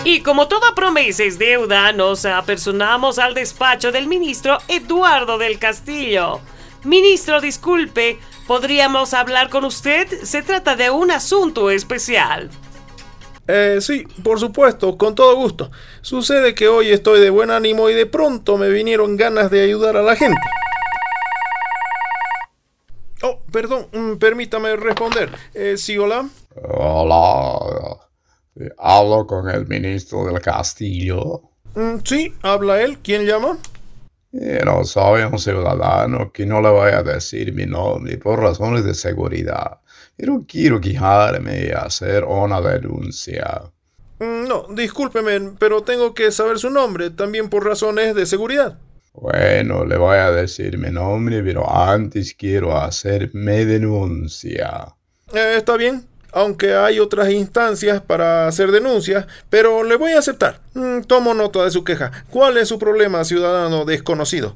Y 0.10 0.22
como 0.22 0.48
toda 0.48 0.74
promesa 0.74 1.26
es 1.26 1.38
deuda, 1.38 1.92
nos 1.92 2.24
apersonamos 2.24 3.20
al 3.20 3.34
despacho 3.34 3.92
del 3.92 4.08
ministro 4.08 4.58
Eduardo 4.70 5.38
del 5.38 5.60
Castillo. 5.60 6.40
Ministro, 6.86 7.42
disculpe, 7.42 8.18
¿podríamos 8.48 9.14
hablar 9.14 9.50
con 9.50 9.66
usted? 9.66 10.08
Se 10.24 10.44
trata 10.44 10.78
de 10.78 10.90
un 10.90 11.12
asunto 11.12 11.70
especial. 11.70 12.50
Eh, 13.50 13.80
sí, 13.82 14.08
por 14.24 14.40
supuesto, 14.40 14.98
con 14.98 15.14
todo 15.14 15.36
gusto. 15.36 15.72
Sucede 16.00 16.56
que 16.56 16.70
hoy 16.70 16.92
estoy 16.92 17.20
de 17.20 17.30
buen 17.30 17.52
ánimo 17.52 17.90
y 17.90 17.94
de 17.94 18.06
pronto 18.06 18.58
me 18.58 18.70
vinieron 18.70 19.18
ganas 19.18 19.52
de 19.52 19.62
ayudar 19.62 19.98
a 19.98 20.04
la 20.04 20.16
gente. 20.16 20.40
Oh, 23.24 23.42
perdón, 23.52 23.90
mm, 23.92 24.14
permítame 24.14 24.74
responder. 24.78 25.32
Eh, 25.54 25.76
sí, 25.76 25.98
hola. 25.98 26.30
Hola, 26.64 28.07
eh, 28.60 28.72
hablo 28.78 29.26
con 29.28 29.50
el 29.50 29.68
ministro 29.68 30.26
del 30.26 30.42
Castillo. 30.42 31.42
Mm, 31.76 31.98
sí, 32.04 32.34
habla 32.42 32.82
él. 32.82 32.98
¿Quién 33.04 33.26
llama? 33.26 33.58
Eh, 34.34 34.62
no 34.66 34.84
soy 34.84 35.24
un 35.24 35.40
ciudadano 35.40 36.32
que 36.32 36.46
no 36.46 36.62
le 36.62 36.70
voy 36.70 36.92
a 36.92 37.02
decir 37.02 37.54
mi 37.54 37.66
nombre 37.66 38.18
por 38.18 38.40
razones 38.40 38.84
de 38.84 38.94
seguridad, 38.94 39.80
pero 40.16 40.44
quiero 40.48 40.82
quejarme 40.82 41.68
y 41.68 41.72
hacer 41.72 42.24
una 42.24 42.60
denuncia. 42.62 43.64
Mm, 44.20 44.48
no, 44.48 44.68
discúlpeme, 44.70 45.56
pero 45.58 45.82
tengo 45.82 46.14
que 46.14 46.32
saber 46.32 46.60
su 46.60 46.70
nombre, 46.70 47.10
también 47.10 47.50
por 47.50 47.66
razones 47.66 48.16
de 48.16 48.26
seguridad. 48.26 48.78
Bueno, 49.14 49.86
le 49.86 49.98
voy 49.98 50.18
a 50.18 50.32
decir 50.32 50.78
mi 50.78 50.92
nombre, 50.92 51.42
pero 51.42 51.68
antes 51.70 52.36
quiero 52.36 52.78
hacer 52.78 53.32
mi 53.34 53.66
denuncia. 53.66 54.96
Eh, 55.34 55.56
está 55.58 55.78
bien, 55.78 56.06
aunque 56.40 56.74
hay 56.74 57.00
otras 57.00 57.30
instancias 57.30 58.02
para 58.02 58.48
hacer 58.48 58.72
denuncias, 58.72 59.26
pero 59.50 59.84
le 59.84 59.96
voy 59.96 60.14
a 60.14 60.20
aceptar. 60.20 60.62
Mm, 60.74 61.02
tomo 61.02 61.34
nota 61.34 61.64
de 61.64 61.72
su 61.72 61.84
queja. 61.84 62.12
¿Cuál 62.30 62.58
es 62.58 62.68
su 62.68 62.80
problema, 62.80 63.24
ciudadano 63.24 63.86
desconocido? 63.86 64.56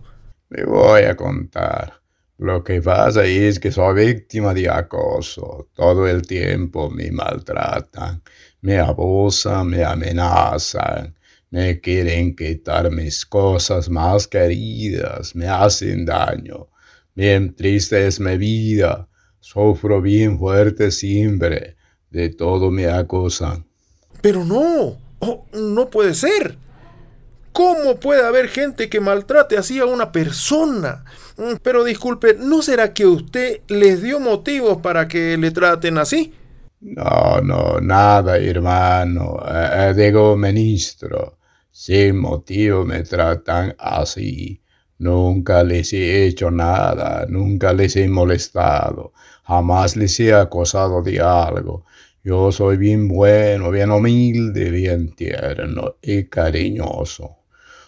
Le 0.50 0.66
voy 0.66 1.04
a 1.04 1.16
contar. 1.16 2.02
Lo 2.38 2.64
que 2.64 2.82
pasa 2.82 3.24
es 3.24 3.60
que 3.60 3.72
soy 3.72 4.06
víctima 4.06 4.54
de 4.54 4.68
acoso. 4.68 5.70
Todo 5.76 6.08
el 6.08 6.24
tiempo 6.24 6.90
me 6.90 7.12
maltratan, 7.12 8.24
me 8.62 8.80
abusan, 8.80 9.68
me 9.68 9.84
amenazan. 9.84 11.16
Me 11.52 11.82
quieren 11.82 12.36
quitar 12.36 12.90
mis 12.92 13.26
cosas 13.26 13.90
más 13.90 14.28
queridas, 14.28 15.36
me 15.36 15.48
hacen 15.48 16.06
daño. 16.06 16.70
Bien 17.14 17.54
triste 17.54 18.08
es 18.08 18.20
mi 18.20 18.38
vida, 18.38 19.08
sufro 19.42 20.02
bien 20.02 20.40
fuerte 20.40 20.92
siempre, 20.92 21.76
de 22.10 22.30
todo 22.30 22.72
me 22.72 22.88
acusan. 22.88 23.66
Pero 24.22 24.46
no, 24.46 24.98
oh, 25.20 25.46
no 25.54 25.90
puede 25.90 26.14
ser. 26.14 26.58
¿Cómo 27.52 28.00
puede 28.00 28.26
haber 28.26 28.48
gente 28.48 28.88
que 28.88 29.02
maltrate 29.02 29.58
así 29.58 29.80
a 29.80 29.86
una 29.86 30.14
persona? 30.14 31.04
Mm, 31.36 31.56
pero 31.62 31.84
disculpe, 31.84 32.36
¿no 32.40 32.62
será 32.62 32.94
que 32.94 33.06
usted 33.06 33.60
les 33.68 34.02
dio 34.02 34.22
motivos 34.22 34.78
para 34.78 35.10
que 35.10 35.38
le 35.38 35.52
traten 35.52 35.98
así? 35.98 36.34
No, 36.80 37.42
no, 37.42 37.80
nada, 37.82 38.38
hermano. 38.38 39.38
Eh, 39.46 39.90
eh, 39.90 39.94
digo, 39.96 40.38
ministro, 40.38 41.38
sin 41.70 42.18
motivo 42.20 42.86
me 42.86 43.04
tratan 43.04 43.76
así. 43.78 44.62
Nunca 45.02 45.64
les 45.64 45.94
he 45.94 46.26
hecho 46.26 46.52
nada, 46.52 47.26
nunca 47.28 47.74
les 47.74 47.96
he 47.96 48.08
molestado, 48.08 49.14
jamás 49.52 49.98
les 49.98 50.18
he 50.22 50.34
acosado 50.34 51.02
de 51.04 51.20
algo. 51.20 51.84
Yo 52.24 52.54
soy 52.54 52.78
bien 52.78 53.10
bueno, 53.10 53.70
bien 53.70 53.92
humilde, 53.92 54.72
bien 54.72 55.14
tierno 55.14 55.96
y 56.02 56.24
cariñoso. 56.24 57.36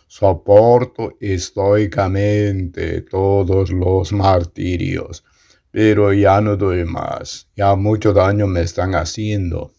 Soporto 0.05 1.13
estoicamente 1.21 3.01
todos 3.03 3.71
los 3.71 4.11
martirios, 4.11 5.23
pero 5.71 6.11
ya 6.11 6.41
no 6.41 6.57
doy 6.57 6.83
más. 6.83 7.47
Ya 7.55 7.75
mucho 7.75 8.11
daño 8.11 8.45
me 8.45 8.61
están 8.61 8.93
haciendo. 8.95 9.71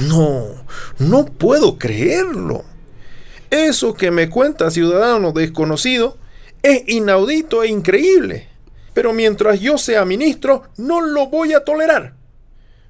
No, 0.00 0.46
no 0.98 1.26
puedo 1.26 1.76
creerlo. 1.76 2.64
Eso 3.50 3.92
que 3.92 4.10
me 4.10 4.30
cuenta 4.30 4.70
ciudadano 4.70 5.32
desconocido 5.32 6.16
es 6.62 6.82
inaudito 6.86 7.62
e 7.62 7.68
increíble. 7.68 8.55
Pero 8.96 9.12
mientras 9.12 9.60
yo 9.60 9.76
sea 9.76 10.06
ministro, 10.06 10.62
no 10.78 11.02
lo 11.02 11.26
voy 11.26 11.52
a 11.52 11.60
tolerar. 11.60 12.14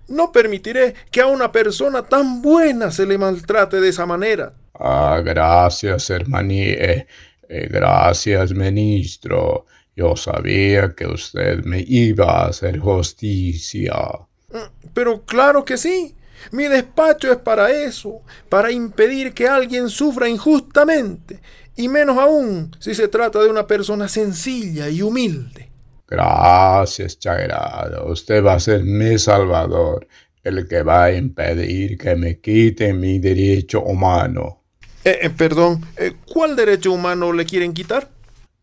No 0.06 0.30
permitiré 0.30 0.94
que 1.10 1.20
a 1.20 1.26
una 1.26 1.50
persona 1.50 2.04
tan 2.04 2.42
buena 2.42 2.92
se 2.92 3.04
le 3.06 3.18
maltrate 3.18 3.80
de 3.80 3.88
esa 3.88 4.06
manera. 4.06 4.52
Ah, 4.74 5.20
gracias, 5.24 6.08
hermaní. 6.10 6.76
gracias, 7.48 8.52
ministro. 8.52 9.66
Yo 9.96 10.14
sabía 10.14 10.94
que 10.94 11.08
usted 11.08 11.64
me 11.64 11.80
iba 11.80 12.44
a 12.44 12.46
hacer 12.50 12.78
justicia. 12.78 13.96
Mm, 14.52 14.90
pero 14.94 15.24
claro 15.24 15.64
que 15.64 15.76
sí. 15.76 16.14
Mi 16.52 16.68
despacho 16.68 17.32
es 17.32 17.38
para 17.38 17.72
eso, 17.72 18.20
para 18.48 18.70
impedir 18.70 19.34
que 19.34 19.48
alguien 19.48 19.88
sufra 19.88 20.28
injustamente, 20.28 21.40
y 21.74 21.88
menos 21.88 22.16
aún 22.16 22.70
si 22.78 22.94
se 22.94 23.08
trata 23.08 23.42
de 23.42 23.50
una 23.50 23.66
persona 23.66 24.06
sencilla 24.06 24.88
y 24.88 25.02
humilde. 25.02 25.65
Gracias, 26.08 27.18
Chagrado. 27.18 28.06
Usted 28.12 28.44
va 28.44 28.54
a 28.54 28.60
ser 28.60 28.84
mi 28.84 29.18
salvador, 29.18 30.06
el 30.44 30.68
que 30.68 30.82
va 30.82 31.04
a 31.04 31.12
impedir 31.12 31.98
que 31.98 32.14
me 32.14 32.38
quiten 32.38 33.00
mi 33.00 33.18
derecho 33.18 33.82
humano. 33.82 34.62
Eh, 35.04 35.18
eh, 35.22 35.30
perdón, 35.30 35.84
eh, 35.96 36.14
¿cuál 36.32 36.54
derecho 36.54 36.92
humano 36.92 37.32
le 37.32 37.44
quieren 37.44 37.72
quitar? 37.72 38.08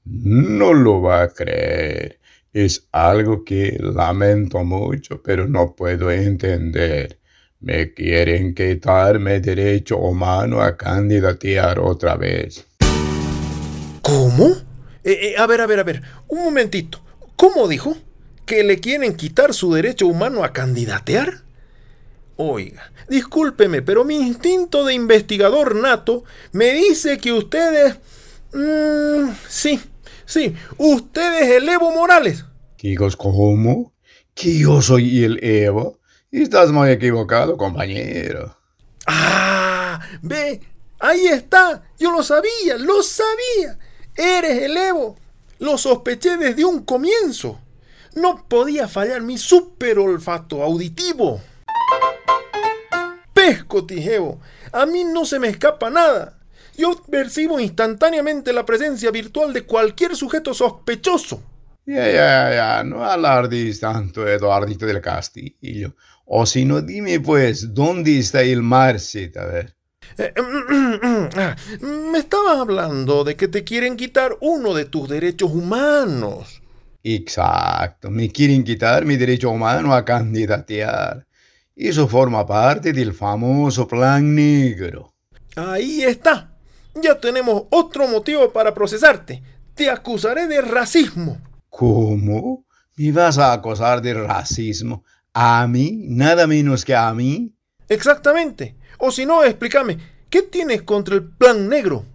No 0.06 0.74
lo 0.74 1.02
va 1.02 1.24
a 1.24 1.30
creer. 1.30 2.20
Es 2.54 2.88
algo 2.92 3.44
que 3.44 3.78
lamento 3.80 4.64
mucho, 4.64 5.22
pero 5.22 5.48
no 5.48 5.76
puedo 5.76 6.12
entender. 6.12 7.18
Me 7.60 7.94
quieren 7.94 8.54
quitarme 8.54 9.40
derecho 9.40 9.98
humano 9.98 10.62
a 10.62 10.78
candidatear 10.78 11.80
otra 11.80 12.16
vez. 12.16 12.66
¿Cómo? 14.02 14.56
a 15.38 15.48
ver, 15.48 15.62
a 15.62 15.66
ver, 15.66 15.80
a 15.80 15.84
ver. 15.84 16.02
Un 16.28 16.44
momentito. 16.44 17.00
¿Cómo 17.36 17.68
dijo? 17.68 17.98
¿Que 18.46 18.64
le 18.64 18.80
quieren 18.80 19.16
quitar 19.16 19.54
su 19.54 19.74
derecho 19.74 20.08
humano 20.08 20.44
a 20.44 20.54
candidatear? 20.54 21.44
Oiga, 22.36 22.92
discúlpeme, 23.08 23.82
pero 23.82 24.04
mi 24.04 24.16
instinto 24.16 24.86
de 24.86 24.94
investigador 24.94 25.76
nato 25.76 26.24
me 26.52 26.72
dice 26.74 27.18
que 27.18 27.32
ustedes... 27.32 27.98
Mmm, 28.54 29.32
sí, 29.48 29.80
sí, 30.26 30.56
ustedes 30.78 31.50
el 31.50 31.70
Evo 31.70 31.92
Morales. 31.92 32.46
Chicos, 32.78 33.16
¿cómo? 33.16 33.94
¿Que 34.34 34.60
yo 34.60 34.82
soy 34.82 35.24
el 35.24 35.44
Evo? 35.44 36.00
Estás 36.32 36.72
muy 36.72 36.90
equivocado, 36.90 37.56
compañero. 37.56 38.58
Ah, 39.06 40.02
ve, 40.22 40.62
ahí 41.00 41.28
está. 41.28 41.84
Yo 42.00 42.12
lo 42.12 42.24
sabía, 42.24 42.78
lo 42.80 43.04
sabía. 43.04 43.78
Eres 44.16 44.64
el 44.64 44.76
Evo. 44.76 45.16
Lo 45.64 45.78
sospeché 45.78 46.36
desde 46.36 46.66
un 46.66 46.84
comienzo. 46.84 47.58
No 48.16 48.50
podía 48.50 48.90
fallar 48.90 49.22
mi 49.22 49.38
super 49.38 49.98
olfato 49.98 50.62
auditivo. 50.62 51.40
Pesco, 53.34 53.86
Tijebo. 53.86 54.42
A 54.74 54.86
mí 54.86 55.06
no 55.06 55.24
se 55.24 55.40
me 55.40 55.48
escapa 55.48 55.90
nada. 55.90 56.38
Yo 56.76 57.02
percibo 57.10 57.62
instantáneamente 57.62 58.52
la 58.52 58.66
presencia 58.66 59.10
virtual 59.10 59.54
de 59.54 59.64
cualquier 59.64 60.18
sujeto 60.18 60.54
sospechoso. 60.54 61.42
Ya, 61.86 62.12
ya, 62.12 62.54
ya, 62.54 62.84
no 62.84 63.06
alardes 63.06 63.80
tanto, 63.80 64.28
Eduardito 64.28 64.86
del 64.86 65.00
Castillo. 65.00 65.96
O 66.26 66.46
si 66.46 66.66
no, 66.66 66.82
dime 66.82 67.22
pues, 67.22 67.74
¿dónde 67.74 68.20
está 68.20 68.42
el 68.42 68.64
Marcet? 68.64 69.38
A 69.38 69.46
ver. 69.46 69.78
Eh, 70.18 70.34
ah, 71.38 71.56
me 71.82 72.20
estabas 72.20 72.58
hablando 72.58 73.24
de 73.24 73.36
que 73.36 73.48
te 73.48 73.64
quieren 73.64 73.96
quitar 73.98 74.38
uno 74.42 74.74
de 74.74 74.86
tus 74.86 75.10
derechos 75.10 75.52
humanos. 75.52 76.62
Exacto, 77.04 78.10
me 78.10 78.30
quieren 78.30 78.64
quitar 78.64 79.06
mi 79.06 79.18
derecho 79.18 79.50
humano 79.50 79.94
a 79.94 80.06
candidatear. 80.06 81.26
Eso 81.76 82.08
forma 82.08 82.46
parte 82.46 82.94
del 82.94 83.14
famoso 83.14 83.88
plan 83.88 84.34
negro. 84.34 85.14
Ahí 85.56 86.04
está. 86.04 86.52
Ya 86.96 87.20
tenemos 87.20 87.64
otro 87.72 88.08
motivo 88.08 88.52
para 88.54 88.74
procesarte. 88.74 89.42
Te 89.74 89.90
acusaré 89.90 90.48
de 90.48 90.62
racismo. 90.62 91.40
¿Cómo? 91.70 92.66
¿Me 92.96 93.12
vas 93.12 93.40
a 93.40 93.52
acusar 93.52 94.02
de 94.02 94.14
racismo? 94.14 95.04
¿A 95.34 95.66
mí? 95.68 96.06
¿Nada 96.08 96.46
menos 96.46 96.86
que 96.86 96.96
a 96.96 97.12
mí? 97.14 97.52
Exactamente. 97.90 98.76
O 99.06 99.12
si 99.12 99.26
no, 99.26 99.44
explícame, 99.44 99.98
¿qué 100.30 100.44
tienes 100.44 100.84
contra 100.84 101.16
el 101.16 101.24
plan 101.30 101.68
negro? 101.68 102.06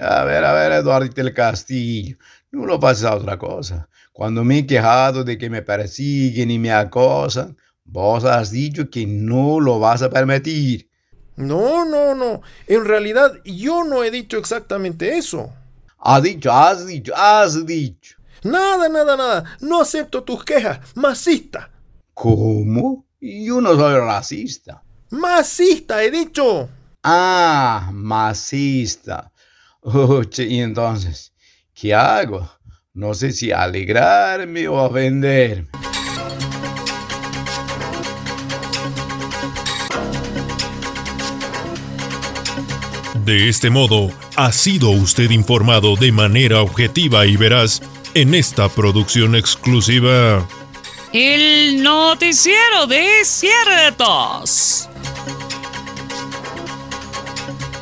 A 0.00 0.24
ver, 0.24 0.44
a 0.44 0.52
ver, 0.52 0.72
Eduardo 0.72 1.08
del 1.08 1.32
Castillo, 1.32 2.16
no 2.50 2.66
lo 2.66 2.80
pases 2.80 3.04
a 3.04 3.14
otra 3.14 3.38
cosa. 3.38 3.88
Cuando 4.12 4.42
me 4.42 4.58
he 4.58 4.66
quejado 4.66 5.22
de 5.22 5.38
que 5.38 5.48
me 5.48 5.62
persiguen 5.62 6.50
y 6.50 6.58
me 6.58 6.72
acosan, 6.72 7.56
Vos 7.84 8.24
has 8.24 8.50
dicho 8.50 8.90
que 8.90 9.06
no 9.06 9.60
lo 9.60 9.78
vas 9.78 10.02
a 10.02 10.10
permitir. 10.10 10.90
No, 11.36 11.84
no, 11.84 12.16
no. 12.16 12.40
En 12.66 12.84
realidad 12.84 13.34
yo 13.44 13.84
no 13.84 14.02
he 14.02 14.10
dicho 14.10 14.38
exactamente 14.38 15.16
eso. 15.16 15.52
Has 16.00 16.24
dicho, 16.24 16.50
has 16.50 16.84
dicho, 16.84 17.12
has 17.14 17.64
dicho. 17.64 18.16
Nada, 18.42 18.88
nada, 18.88 19.16
nada. 19.16 19.56
No 19.60 19.80
acepto 19.82 20.24
tus 20.24 20.44
quejas. 20.44 20.80
Masista. 20.96 21.70
¿Cómo? 22.12 23.06
Yo 23.20 23.60
no 23.60 23.76
soy 23.76 24.00
racista. 24.00 24.82
Masista, 25.10 26.02
he 26.02 26.10
dicho. 26.10 26.68
Ah, 27.02 27.90
masista. 27.92 29.32
Oye, 29.80 30.44
y 30.44 30.60
entonces, 30.60 31.32
¿qué 31.72 31.94
hago? 31.94 32.50
No 32.92 33.14
sé 33.14 33.32
si 33.32 33.52
alegrarme 33.52 34.66
o 34.66 34.74
ofenderme. 34.74 35.68
De 43.24 43.48
este 43.48 43.70
modo, 43.70 44.10
ha 44.36 44.52
sido 44.52 44.90
usted 44.90 45.30
informado 45.30 45.96
de 45.96 46.12
manera 46.12 46.62
objetiva 46.62 47.26
y 47.26 47.36
veraz 47.36 47.82
en 48.14 48.34
esta 48.34 48.68
producción 48.68 49.34
exclusiva. 49.34 50.46
El 51.12 51.82
noticiero 51.82 52.86
de 52.86 53.24
ciertos. 53.24 54.88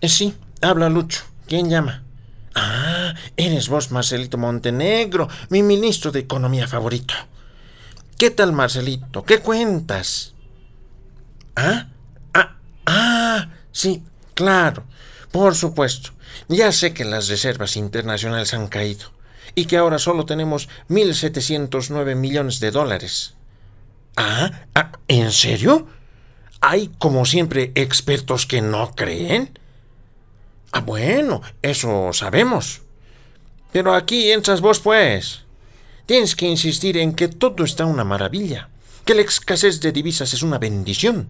Eh, 0.00 0.08
sí, 0.08 0.34
habla 0.62 0.88
Lucho. 0.88 1.22
¿Quién 1.46 1.68
llama? 1.68 2.04
Ah, 2.54 3.14
eres 3.36 3.68
vos, 3.68 3.90
Marcelito 3.90 4.38
Montenegro, 4.38 5.28
mi 5.50 5.62
ministro 5.62 6.10
de 6.10 6.20
Economía 6.20 6.66
favorito. 6.66 7.14
¿Qué 8.16 8.30
tal, 8.30 8.52
Marcelito? 8.52 9.24
¿Qué 9.24 9.38
cuentas? 9.38 10.34
¿Ah? 11.56 11.88
Ah, 12.34 12.56
ah, 12.86 13.48
sí, 13.72 14.02
claro, 14.34 14.84
por 15.32 15.54
supuesto. 15.54 16.10
Ya 16.48 16.72
sé 16.72 16.94
que 16.94 17.04
las 17.04 17.28
reservas 17.28 17.76
internacionales 17.76 18.54
han 18.54 18.68
caído 18.68 19.10
y 19.54 19.66
que 19.66 19.76
ahora 19.76 19.98
solo 19.98 20.26
tenemos 20.26 20.68
1.709 20.88 22.14
millones 22.14 22.60
de 22.60 22.70
dólares. 22.70 23.34
Ah, 24.16 24.66
ah, 24.74 24.92
¿en 25.08 25.32
serio? 25.32 25.86
¿Hay, 26.60 26.90
como 26.98 27.24
siempre, 27.24 27.72
expertos 27.74 28.46
que 28.46 28.60
no 28.60 28.94
creen? 28.94 29.58
Ah, 30.72 30.80
bueno, 30.80 31.42
eso 31.62 32.12
sabemos. 32.12 32.82
Pero 33.72 33.94
aquí 33.94 34.30
entras 34.30 34.60
vos, 34.60 34.80
pues. 34.80 35.44
Tienes 36.06 36.34
que 36.34 36.46
insistir 36.46 36.96
en 36.96 37.14
que 37.14 37.28
todo 37.28 37.64
está 37.64 37.86
una 37.86 38.04
maravilla, 38.04 38.68
que 39.04 39.14
la 39.14 39.22
escasez 39.22 39.80
de 39.80 39.92
divisas 39.92 40.34
es 40.34 40.42
una 40.42 40.58
bendición, 40.58 41.28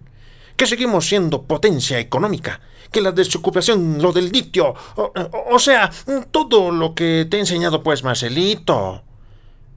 que 0.57 0.65
seguimos 0.65 1.07
siendo 1.07 1.43
potencia 1.43 1.99
económica, 1.99 2.61
que 2.91 3.01
la 3.01 3.11
desocupación, 3.11 4.01
lo 4.01 4.11
del 4.11 4.31
litio, 4.31 4.73
o, 4.95 5.59
sea, 5.59 5.91
todo 6.31 6.71
lo 6.71 6.95
que 6.95 7.27
te 7.29 7.37
he 7.37 7.39
enseñado, 7.39 7.83
pues, 7.83 8.03
Marcelito. 8.03 9.03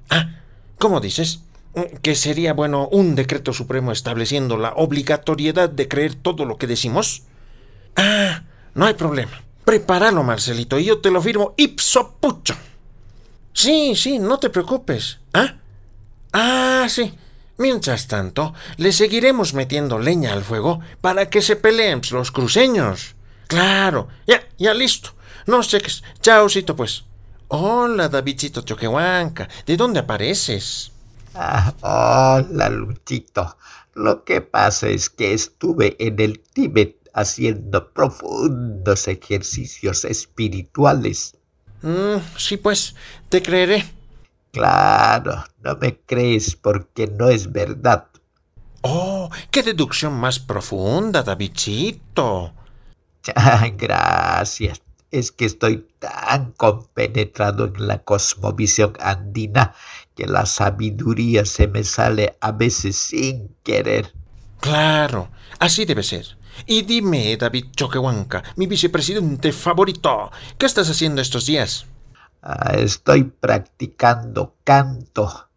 Ah, 0.09 0.41
¿cómo 0.79 1.01
dices? 1.01 1.41
¿Que 2.01 2.15
sería 2.15 2.55
bueno 2.55 2.89
un 2.89 3.15
decreto 3.15 3.53
supremo 3.53 3.93
estableciendo 3.93 4.57
la 4.57 4.73
obligatoriedad 4.75 5.69
de 5.69 5.87
creer 5.87 6.15
todo 6.15 6.47
lo 6.47 6.57
que 6.57 6.67
decimos? 6.67 7.25
Ah, 7.97 8.45
no 8.75 8.87
hay 8.87 8.95
problema. 8.95 9.45
Prepáralo, 9.65 10.23
Marcelito, 10.23 10.79
y 10.79 10.85
yo 10.85 11.01
te 11.01 11.11
lo 11.11 11.23
firmo 11.23 11.55
ipso 11.57 12.17
pucho. 12.21 12.55
Sí, 13.53 13.95
sí, 13.97 14.19
no 14.19 14.39
te 14.39 14.51
preocupes. 14.51 15.21
¿Ah? 15.33 15.57
Ah, 16.33 16.87
sí. 16.89 17.15
Mientras 17.57 18.09
tanto, 18.09 18.53
le 18.79 18.93
seguiremos 18.93 19.55
metiendo 19.55 19.99
leña 19.99 20.33
al 20.33 20.43
fuego 20.43 20.81
para 21.01 21.31
que 21.31 21.41
se 21.41 21.57
peleen 21.57 22.03
los 22.11 22.33
cruceños. 22.33 23.15
Claro, 23.47 24.09
ya, 24.27 24.43
ya 24.59 24.75
listo. 24.75 25.11
No 25.47 25.63
sé 25.63 25.81
qué. 25.81 25.91
Chaocito, 26.21 26.75
pues. 26.75 27.05
Hola, 27.49 28.09
Davidcito 28.09 28.63
Choquehuanca. 28.63 29.49
¿De 29.65 29.77
dónde 29.77 30.01
apareces? 30.01 30.91
Ah, 31.35 31.73
hola, 31.81 32.69
Luchito. 32.71 33.57
Lo 33.95 34.25
que 34.25 34.41
pasa 34.41 34.89
es 34.89 35.09
que 35.09 35.33
estuve 35.33 35.97
en 36.01 36.21
el 36.21 36.41
Tíbet 36.41 37.04
haciendo 37.15 37.93
profundos 37.93 39.09
ejercicios 39.09 40.05
espirituales. 40.05 41.37
Mm, 41.83 42.17
sí, 42.37 42.57
pues, 42.57 42.95
te 43.29 43.43
creeré. 43.43 43.85
Claro, 44.53 45.45
no 45.63 45.77
me 45.77 45.99
crees 46.01 46.57
porque 46.57 47.07
no 47.07 47.29
es 47.29 47.51
verdad. 47.51 48.07
Oh, 48.83 49.31
qué 49.51 49.63
deducción 49.63 50.13
más 50.15 50.39
profunda, 50.39 51.23
Davidcito. 51.23 52.53
Gracias. 53.79 54.83
Es 55.11 55.31
que 55.31 55.45
estoy 55.45 55.87
tan 56.01 56.53
compenetrado 56.53 57.67
en 57.67 57.87
la 57.87 58.03
cosmovisión 58.03 58.95
andina 59.01 59.75
que 60.15 60.27
la 60.27 60.45
sabiduría 60.45 61.45
se 61.45 61.69
me 61.69 61.85
sale 61.85 62.37
a 62.41 62.53
veces 62.53 62.97
sin 62.97 63.55
querer. 63.63 64.13
Claro, 64.61 65.29
así 65.59 65.85
debe 65.85 66.03
ser. 66.03 66.37
Y 66.67 66.83
dime, 66.83 67.37
David 67.37 67.67
Choquehuanca, 67.77 68.43
mi 68.57 68.67
vicepresidente 68.67 69.53
favorito, 69.53 70.31
¿qué 70.59 70.67
estás 70.67 70.89
haciendo 70.89 71.21
estos 71.21 71.47
días? 71.47 71.87
Ah, 72.43 72.75
estoy 72.77 73.25
practicando 73.25 74.57
canto. 74.65 75.49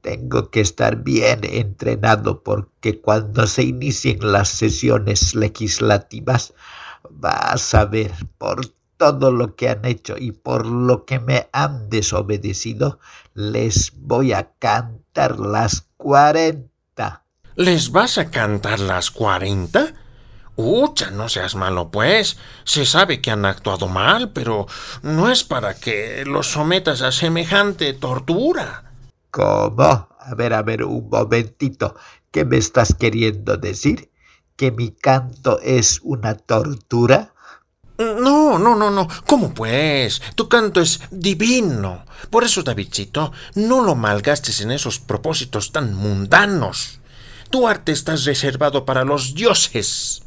Tengo 0.00 0.50
que 0.50 0.60
estar 0.60 1.02
bien 1.02 1.40
entrenado 1.42 2.44
porque 2.44 3.00
cuando 3.00 3.46
se 3.48 3.64
inicien 3.64 4.18
las 4.20 4.50
sesiones 4.50 5.34
legislativas 5.34 6.54
vas 7.10 7.74
a 7.74 7.84
ver 7.86 8.12
por 8.38 8.60
todo 8.96 9.32
lo 9.32 9.56
que 9.56 9.68
han 9.68 9.84
hecho 9.84 10.16
y 10.16 10.32
por 10.32 10.66
lo 10.66 11.04
que 11.04 11.18
me 11.18 11.48
han 11.52 11.90
desobedecido, 11.90 13.00
les 13.34 13.92
voy 13.96 14.32
a 14.32 14.52
cantar 14.58 15.40
las 15.40 15.88
cuarenta. 15.96 17.24
¿Les 17.56 17.90
vas 17.90 18.18
a 18.18 18.30
cantar 18.30 18.80
las 18.80 19.10
cuarenta? 19.10 19.94
Ucha, 20.56 21.10
no 21.10 21.28
seas 21.28 21.54
malo, 21.54 21.90
pues. 21.90 22.38
Se 22.64 22.86
sabe 22.86 23.20
que 23.20 23.30
han 23.30 23.44
actuado 23.44 23.88
mal, 23.88 24.32
pero 24.32 24.66
no 25.02 25.30
es 25.30 25.44
para 25.44 25.74
que 25.74 26.24
los 26.26 26.50
sometas 26.50 27.02
a 27.02 27.12
semejante 27.12 27.92
tortura. 27.92 28.92
¿Cómo? 29.30 30.08
A 30.18 30.34
ver, 30.34 30.54
a 30.54 30.62
ver, 30.62 30.82
un 30.82 31.10
momentito. 31.10 31.94
¿Qué 32.30 32.44
me 32.44 32.56
estás 32.56 32.94
queriendo 32.94 33.58
decir? 33.58 34.10
¿Que 34.56 34.72
mi 34.72 34.92
canto 34.92 35.60
es 35.60 36.00
una 36.02 36.34
tortura? 36.34 37.34
No, 37.98 38.58
no, 38.58 38.74
no, 38.74 38.90
no. 38.90 39.08
¿Cómo 39.26 39.54
pues? 39.54 40.20
Tu 40.34 40.48
canto 40.48 40.80
es 40.80 41.00
divino. 41.10 42.04
Por 42.30 42.44
eso, 42.44 42.62
Davidcito, 42.62 43.32
no 43.54 43.82
lo 43.82 43.94
malgastes 43.94 44.60
en 44.62 44.70
esos 44.70 44.98
propósitos 45.00 45.72
tan 45.72 45.94
mundanos. 45.94 47.00
Tu 47.50 47.68
arte 47.68 47.92
está 47.92 48.16
reservado 48.16 48.84
para 48.84 49.04
los 49.04 49.34
dioses. 49.34 50.22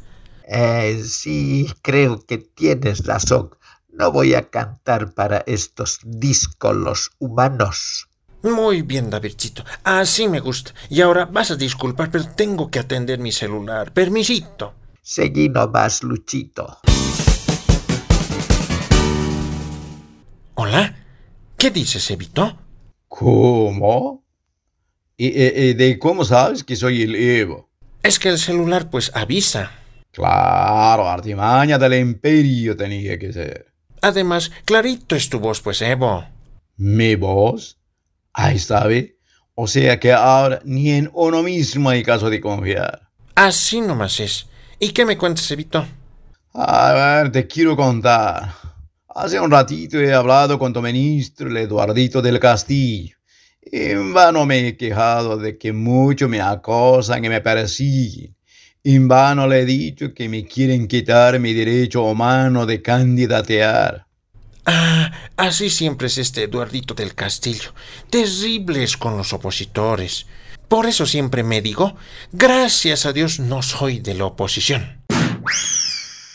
Eh, 0.52 1.04
sí, 1.06 1.72
creo 1.80 2.26
que 2.26 2.38
tienes 2.38 3.06
razón. 3.06 3.50
No 3.92 4.10
voy 4.10 4.34
a 4.34 4.50
cantar 4.50 5.14
para 5.14 5.44
estos 5.46 6.00
díscolos 6.02 7.12
humanos. 7.20 8.08
Muy 8.42 8.82
bien, 8.82 9.10
Davidcito. 9.10 9.64
Así 9.84 10.26
me 10.26 10.40
gusta. 10.40 10.74
Y 10.88 11.02
ahora 11.02 11.26
vas 11.26 11.52
a 11.52 11.56
disculpar, 11.56 12.10
pero 12.10 12.24
tengo 12.34 12.68
que 12.68 12.80
atender 12.80 13.20
mi 13.20 13.30
celular. 13.30 13.92
Permisito. 13.92 14.74
Seguí 15.00 15.48
nomás, 15.48 16.02
Luchito. 16.02 16.78
Hola. 20.54 20.96
¿Qué 21.56 21.70
dices, 21.70 22.10
Evito? 22.10 22.58
¿Cómo? 23.06 24.24
¿Y, 25.16 25.74
de 25.74 25.98
cómo 26.00 26.24
sabes 26.24 26.64
que 26.64 26.74
soy 26.74 27.02
el 27.02 27.14
Evo? 27.14 27.70
Es 28.02 28.18
que 28.18 28.30
el 28.30 28.38
celular 28.38 28.90
pues 28.90 29.12
avisa. 29.14 29.79
Claro, 30.12 31.08
artimaña 31.08 31.78
del 31.78 31.94
imperio 31.94 32.76
tenía 32.76 33.18
que 33.18 33.32
ser. 33.32 33.72
Además, 34.02 34.50
clarito 34.64 35.14
es 35.14 35.28
tu 35.28 35.38
voz, 35.38 35.60
pues, 35.60 35.82
Evo. 35.82 36.24
¿Mi 36.76 37.14
voz? 37.14 37.78
Ahí 38.32 38.58
sabe. 38.58 39.18
O 39.54 39.66
sea 39.66 40.00
que 40.00 40.12
ahora 40.12 40.60
ni 40.64 40.90
en 40.90 41.10
uno 41.12 41.42
mismo 41.42 41.90
hay 41.90 42.02
caso 42.02 42.30
de 42.30 42.40
confiar. 42.40 43.10
Así 43.34 43.80
nomás 43.80 44.18
es. 44.20 44.46
¿Y 44.78 44.90
qué 44.90 45.04
me 45.04 45.18
cuentas, 45.18 45.50
Evito? 45.50 45.86
A 46.54 46.92
ver, 46.92 47.32
te 47.32 47.46
quiero 47.46 47.76
contar. 47.76 48.54
Hace 49.08 49.38
un 49.38 49.50
ratito 49.50 50.00
he 50.00 50.12
hablado 50.12 50.58
con 50.58 50.72
tu 50.72 50.80
ministro, 50.80 51.48
el 51.48 51.56
Eduardito 51.58 52.22
del 52.22 52.40
Castillo. 52.40 53.16
En 53.60 54.14
vano 54.14 54.46
me 54.46 54.66
he 54.66 54.76
quejado 54.76 55.36
de 55.36 55.58
que 55.58 55.72
mucho 55.72 56.28
me 56.28 56.40
acosan 56.40 57.24
y 57.24 57.28
me 57.28 57.40
persiguen. 57.40 58.34
En 58.82 59.08
vano 59.08 59.46
le 59.46 59.60
he 59.60 59.64
dicho 59.66 60.14
que 60.14 60.26
me 60.28 60.46
quieren 60.46 60.88
quitar 60.88 61.38
mi 61.38 61.52
derecho 61.52 62.02
humano 62.02 62.64
de 62.64 62.80
candidatear. 62.80 64.06
Ah, 64.64 65.12
así 65.36 65.68
siempre 65.68 66.06
es 66.06 66.16
este 66.16 66.44
Eduardito 66.44 66.94
del 66.94 67.14
Castillo. 67.14 67.74
Terribles 68.08 68.96
con 68.96 69.18
los 69.18 69.34
opositores. 69.34 70.26
Por 70.66 70.86
eso 70.86 71.04
siempre 71.04 71.42
me 71.42 71.60
digo, 71.60 71.94
gracias 72.32 73.04
a 73.04 73.12
Dios 73.12 73.38
no 73.38 73.60
soy 73.60 73.98
de 73.98 74.14
la 74.14 74.24
oposición. 74.24 75.02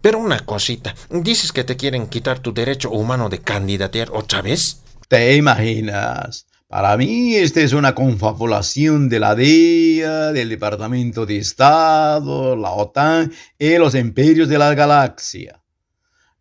Pero 0.03 0.19
una 0.19 0.41
cosita, 0.41 0.93
¿dices 1.09 1.51
que 1.51 1.63
te 1.63 1.77
quieren 1.77 2.05
quitar 2.05 2.39
tu 2.39 2.53
derecho 2.53 2.91
humano 2.91 3.27
de 3.29 3.39
candidatear 3.39 4.11
otra 4.11 4.43
vez? 4.43 4.81
¿Te 5.07 5.35
imaginas? 5.35 6.45
Para 6.67 6.97
mí, 6.97 7.35
esta 7.35 7.61
es 7.61 7.73
una 7.73 7.93
confabulación 7.93 9.07
de 9.07 9.19
la 9.19 9.35
DEA, 9.35 10.31
del 10.31 10.49
Departamento 10.49 11.25
de 11.25 11.37
Estado, 11.37 12.55
la 12.55 12.71
OTAN 12.71 13.31
y 13.59 13.77
los 13.77 13.93
imperios 13.93 14.49
de 14.49 14.57
la 14.57 14.73
galaxia. 14.73 15.61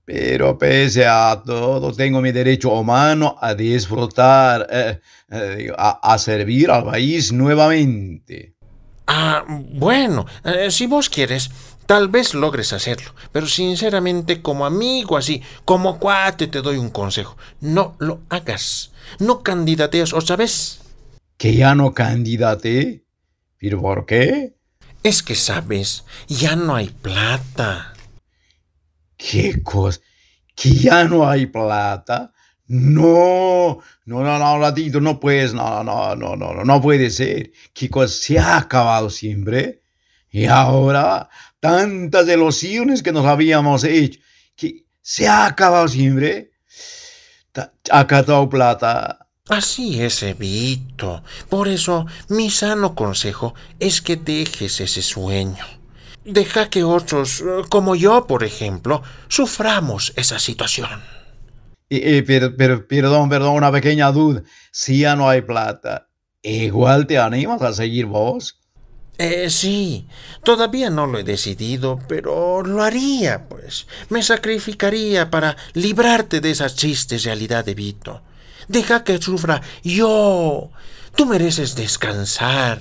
Pero 0.06 0.56
pese 0.58 1.06
a 1.06 1.42
todo, 1.44 1.92
tengo 1.92 2.22
mi 2.22 2.32
derecho 2.32 2.70
humano 2.70 3.36
a 3.40 3.54
disfrutar, 3.54 4.66
eh, 4.70 5.00
eh, 5.30 5.72
a, 5.76 6.18
servir 6.18 6.70
al 6.70 6.84
país 6.84 7.30
nuevamente. 7.30 8.54
Ah, 9.06 9.44
bueno, 9.46 10.24
eh, 10.42 10.70
si 10.70 10.86
vos 10.86 11.10
quieres, 11.10 11.50
tal 11.84 12.08
vez 12.08 12.32
logres 12.32 12.72
hacerlo, 12.72 13.14
pero 13.30 13.46
sinceramente 13.46 14.40
como 14.40 14.64
amigo 14.64 15.18
así, 15.18 15.42
como 15.66 15.98
cuate 15.98 16.46
te 16.46 16.62
doy 16.62 16.78
un 16.78 16.88
consejo, 16.88 17.36
no 17.60 17.96
lo 17.98 18.22
hagas. 18.30 18.93
No 19.18 19.42
candidateas 19.42 20.12
otra 20.12 20.36
vez. 20.36 20.80
¿Que 21.36 21.54
ya 21.54 21.74
no 21.74 21.92
candidate? 21.92 23.04
¿Pero 23.58 23.80
por 23.80 24.06
qué? 24.06 24.56
Es 25.02 25.22
que 25.22 25.34
sabes, 25.34 26.04
ya 26.28 26.56
no 26.56 26.74
hay 26.74 26.88
plata. 26.88 27.92
¿Qué 29.16 29.62
cosa? 29.62 30.00
¿Que 30.54 30.70
ya 30.70 31.04
no 31.04 31.28
hay 31.28 31.46
plata? 31.46 32.32
No, 32.66 33.80
no, 34.06 34.22
no, 34.22 34.38
no, 34.38 34.58
ratito, 34.58 35.00
no 35.00 35.20
puedes, 35.20 35.52
no, 35.52 35.84
no, 35.84 36.16
no, 36.16 36.36
no, 36.36 36.54
no, 36.54 36.64
no 36.64 36.80
puede 36.80 37.10
ser. 37.10 37.52
¿Qué 37.74 37.90
cosa? 37.90 38.14
Se 38.14 38.38
ha 38.38 38.56
acabado 38.56 39.10
siempre. 39.10 39.82
Y 40.30 40.46
ahora, 40.46 41.28
tantas 41.60 42.26
ilusiones 42.26 43.02
que 43.02 43.12
nos 43.12 43.26
habíamos 43.26 43.84
hecho, 43.84 44.20
que 44.56 44.86
se 45.02 45.28
ha 45.28 45.46
acabado 45.46 45.86
siempre. 45.88 46.53
Ha 47.90 48.06
catado 48.06 48.48
plata. 48.48 49.24
Así 49.48 50.02
es, 50.02 50.22
Evito. 50.22 51.22
Por 51.48 51.68
eso, 51.68 52.06
mi 52.28 52.50
sano 52.50 52.94
consejo 52.94 53.54
es 53.78 54.00
que 54.00 54.16
dejes 54.16 54.80
ese 54.80 55.02
sueño. 55.02 55.64
Deja 56.24 56.70
que 56.70 56.82
otros, 56.82 57.42
eh, 57.42 57.62
como 57.68 57.94
yo, 57.94 58.26
por 58.26 58.44
ejemplo, 58.44 59.02
suframos 59.28 60.14
esa 60.16 60.38
situación. 60.38 61.02
Y, 61.90 62.22
perdón, 62.22 63.28
perdón, 63.28 63.54
una 63.54 63.70
pequeña 63.70 64.10
duda. 64.10 64.42
Si 64.72 65.00
ya 65.00 65.14
no 65.14 65.28
hay 65.28 65.42
plata, 65.42 66.08
¿igual 66.42 67.06
te 67.06 67.18
animas 67.18 67.60
a 67.60 67.74
seguir 67.74 68.06
vos? 68.06 68.58
Eh, 69.16 69.48
sí, 69.48 70.08
todavía 70.42 70.90
no 70.90 71.06
lo 71.06 71.18
he 71.18 71.24
decidido, 71.24 72.00
pero 72.08 72.62
lo 72.62 72.82
haría, 72.82 73.48
pues. 73.48 73.86
Me 74.10 74.22
sacrificaría 74.22 75.30
para 75.30 75.56
librarte 75.74 76.40
de 76.40 76.50
esa 76.50 76.68
triste 76.68 77.18
realidad, 77.18 77.68
Evito. 77.68 78.22
Deja 78.66 79.04
que 79.04 79.18
sufra 79.18 79.62
yo. 79.82 80.70
Tú 81.14 81.26
mereces 81.26 81.76
descansar. 81.76 82.80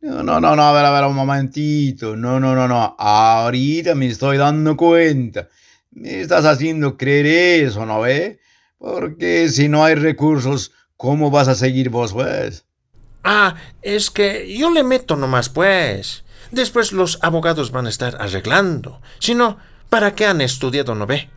No, 0.00 0.24
no, 0.24 0.40
no, 0.40 0.56
no, 0.56 0.62
a 0.62 0.72
ver, 0.72 0.84
a 0.84 0.90
ver, 0.90 1.04
un 1.04 1.14
momentito. 1.14 2.16
No, 2.16 2.40
no, 2.40 2.56
no, 2.56 2.66
no. 2.66 2.96
Ahorita 2.98 3.94
me 3.94 4.08
estoy 4.08 4.38
dando 4.38 4.76
cuenta. 4.76 5.48
Me 5.92 6.22
estás 6.22 6.44
haciendo 6.44 6.96
creer 6.96 7.66
eso, 7.66 7.86
¿no 7.86 8.00
ve? 8.00 8.40
Porque 8.78 9.48
si 9.48 9.68
no 9.68 9.84
hay 9.84 9.94
recursos, 9.94 10.72
¿cómo 10.96 11.30
vas 11.30 11.46
a 11.46 11.54
seguir 11.54 11.88
vos, 11.88 12.12
pues? 12.12 12.64
Ah, 13.24 13.54
es 13.82 14.10
que 14.10 14.56
yo 14.56 14.70
le 14.70 14.82
meto 14.82 15.16
nomás, 15.16 15.48
pues. 15.48 16.24
Después 16.50 16.92
los 16.92 17.18
abogados 17.22 17.70
van 17.70 17.86
a 17.86 17.88
estar 17.88 18.16
arreglando. 18.20 19.00
Si 19.18 19.34
no, 19.34 19.58
¿para 19.88 20.14
qué 20.14 20.26
han 20.26 20.40
estudiado, 20.40 20.94
no 20.94 21.06
ve? 21.06 21.30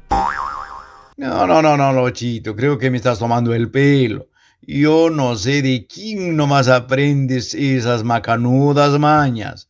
No, 1.17 1.47
no, 1.47 1.61
no, 1.61 1.77
no, 1.77 1.93
Lochito, 1.93 2.55
creo 2.55 2.77
que 2.77 2.91
me 2.91 2.97
estás 2.97 3.19
tomando 3.19 3.53
el 3.53 3.69
pelo. 3.71 4.27
Yo 4.61 5.09
no 5.09 5.35
sé 5.35 5.61
de 5.61 5.87
quién 5.87 6.35
nomás 6.35 6.67
aprendes 6.67 7.53
esas 7.53 8.03
macanudas 8.03 8.99
mañas. 8.99 9.69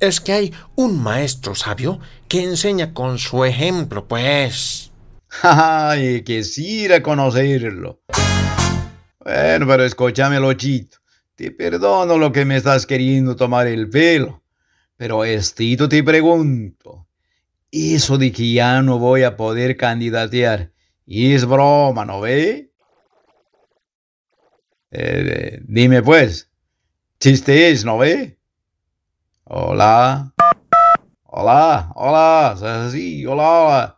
Es 0.00 0.20
que 0.20 0.32
hay 0.32 0.54
un 0.76 1.02
maestro 1.02 1.56
sabio 1.56 1.98
que 2.28 2.44
enseña 2.44 2.94
con 2.94 3.18
su 3.18 3.44
ejemplo, 3.44 4.06
pues. 4.06 4.92
Ay, 5.42 6.22
quisiera 6.22 7.02
conocerlo. 7.02 8.00
Bueno, 9.18 9.66
pero 9.66 9.84
escúchame, 9.84 10.38
Lochito. 10.38 10.98
Te 11.38 11.52
perdono 11.52 12.18
lo 12.18 12.32
que 12.32 12.44
me 12.44 12.56
estás 12.56 12.84
queriendo 12.84 13.36
tomar 13.36 13.68
el 13.68 13.88
pelo. 13.88 14.42
Pero 14.96 15.24
estito 15.24 15.88
te 15.88 16.02
pregunto. 16.02 17.06
Eso 17.70 18.18
de 18.18 18.32
que 18.32 18.52
ya 18.54 18.82
no 18.82 18.98
voy 18.98 19.22
a 19.22 19.36
poder 19.36 19.76
candidatear 19.76 20.72
es 21.06 21.46
broma, 21.46 22.04
¿no 22.04 22.20
ve? 22.22 22.72
Eh, 24.90 25.60
dime 25.62 26.02
pues, 26.02 26.50
chiste 27.20 27.70
es, 27.70 27.84
¿no 27.84 27.98
ve? 27.98 28.36
Hola. 29.44 30.34
Hola, 31.22 31.92
hola, 31.94 32.90
sí, 32.90 33.24
hola, 33.24 33.42
hola. 33.44 33.97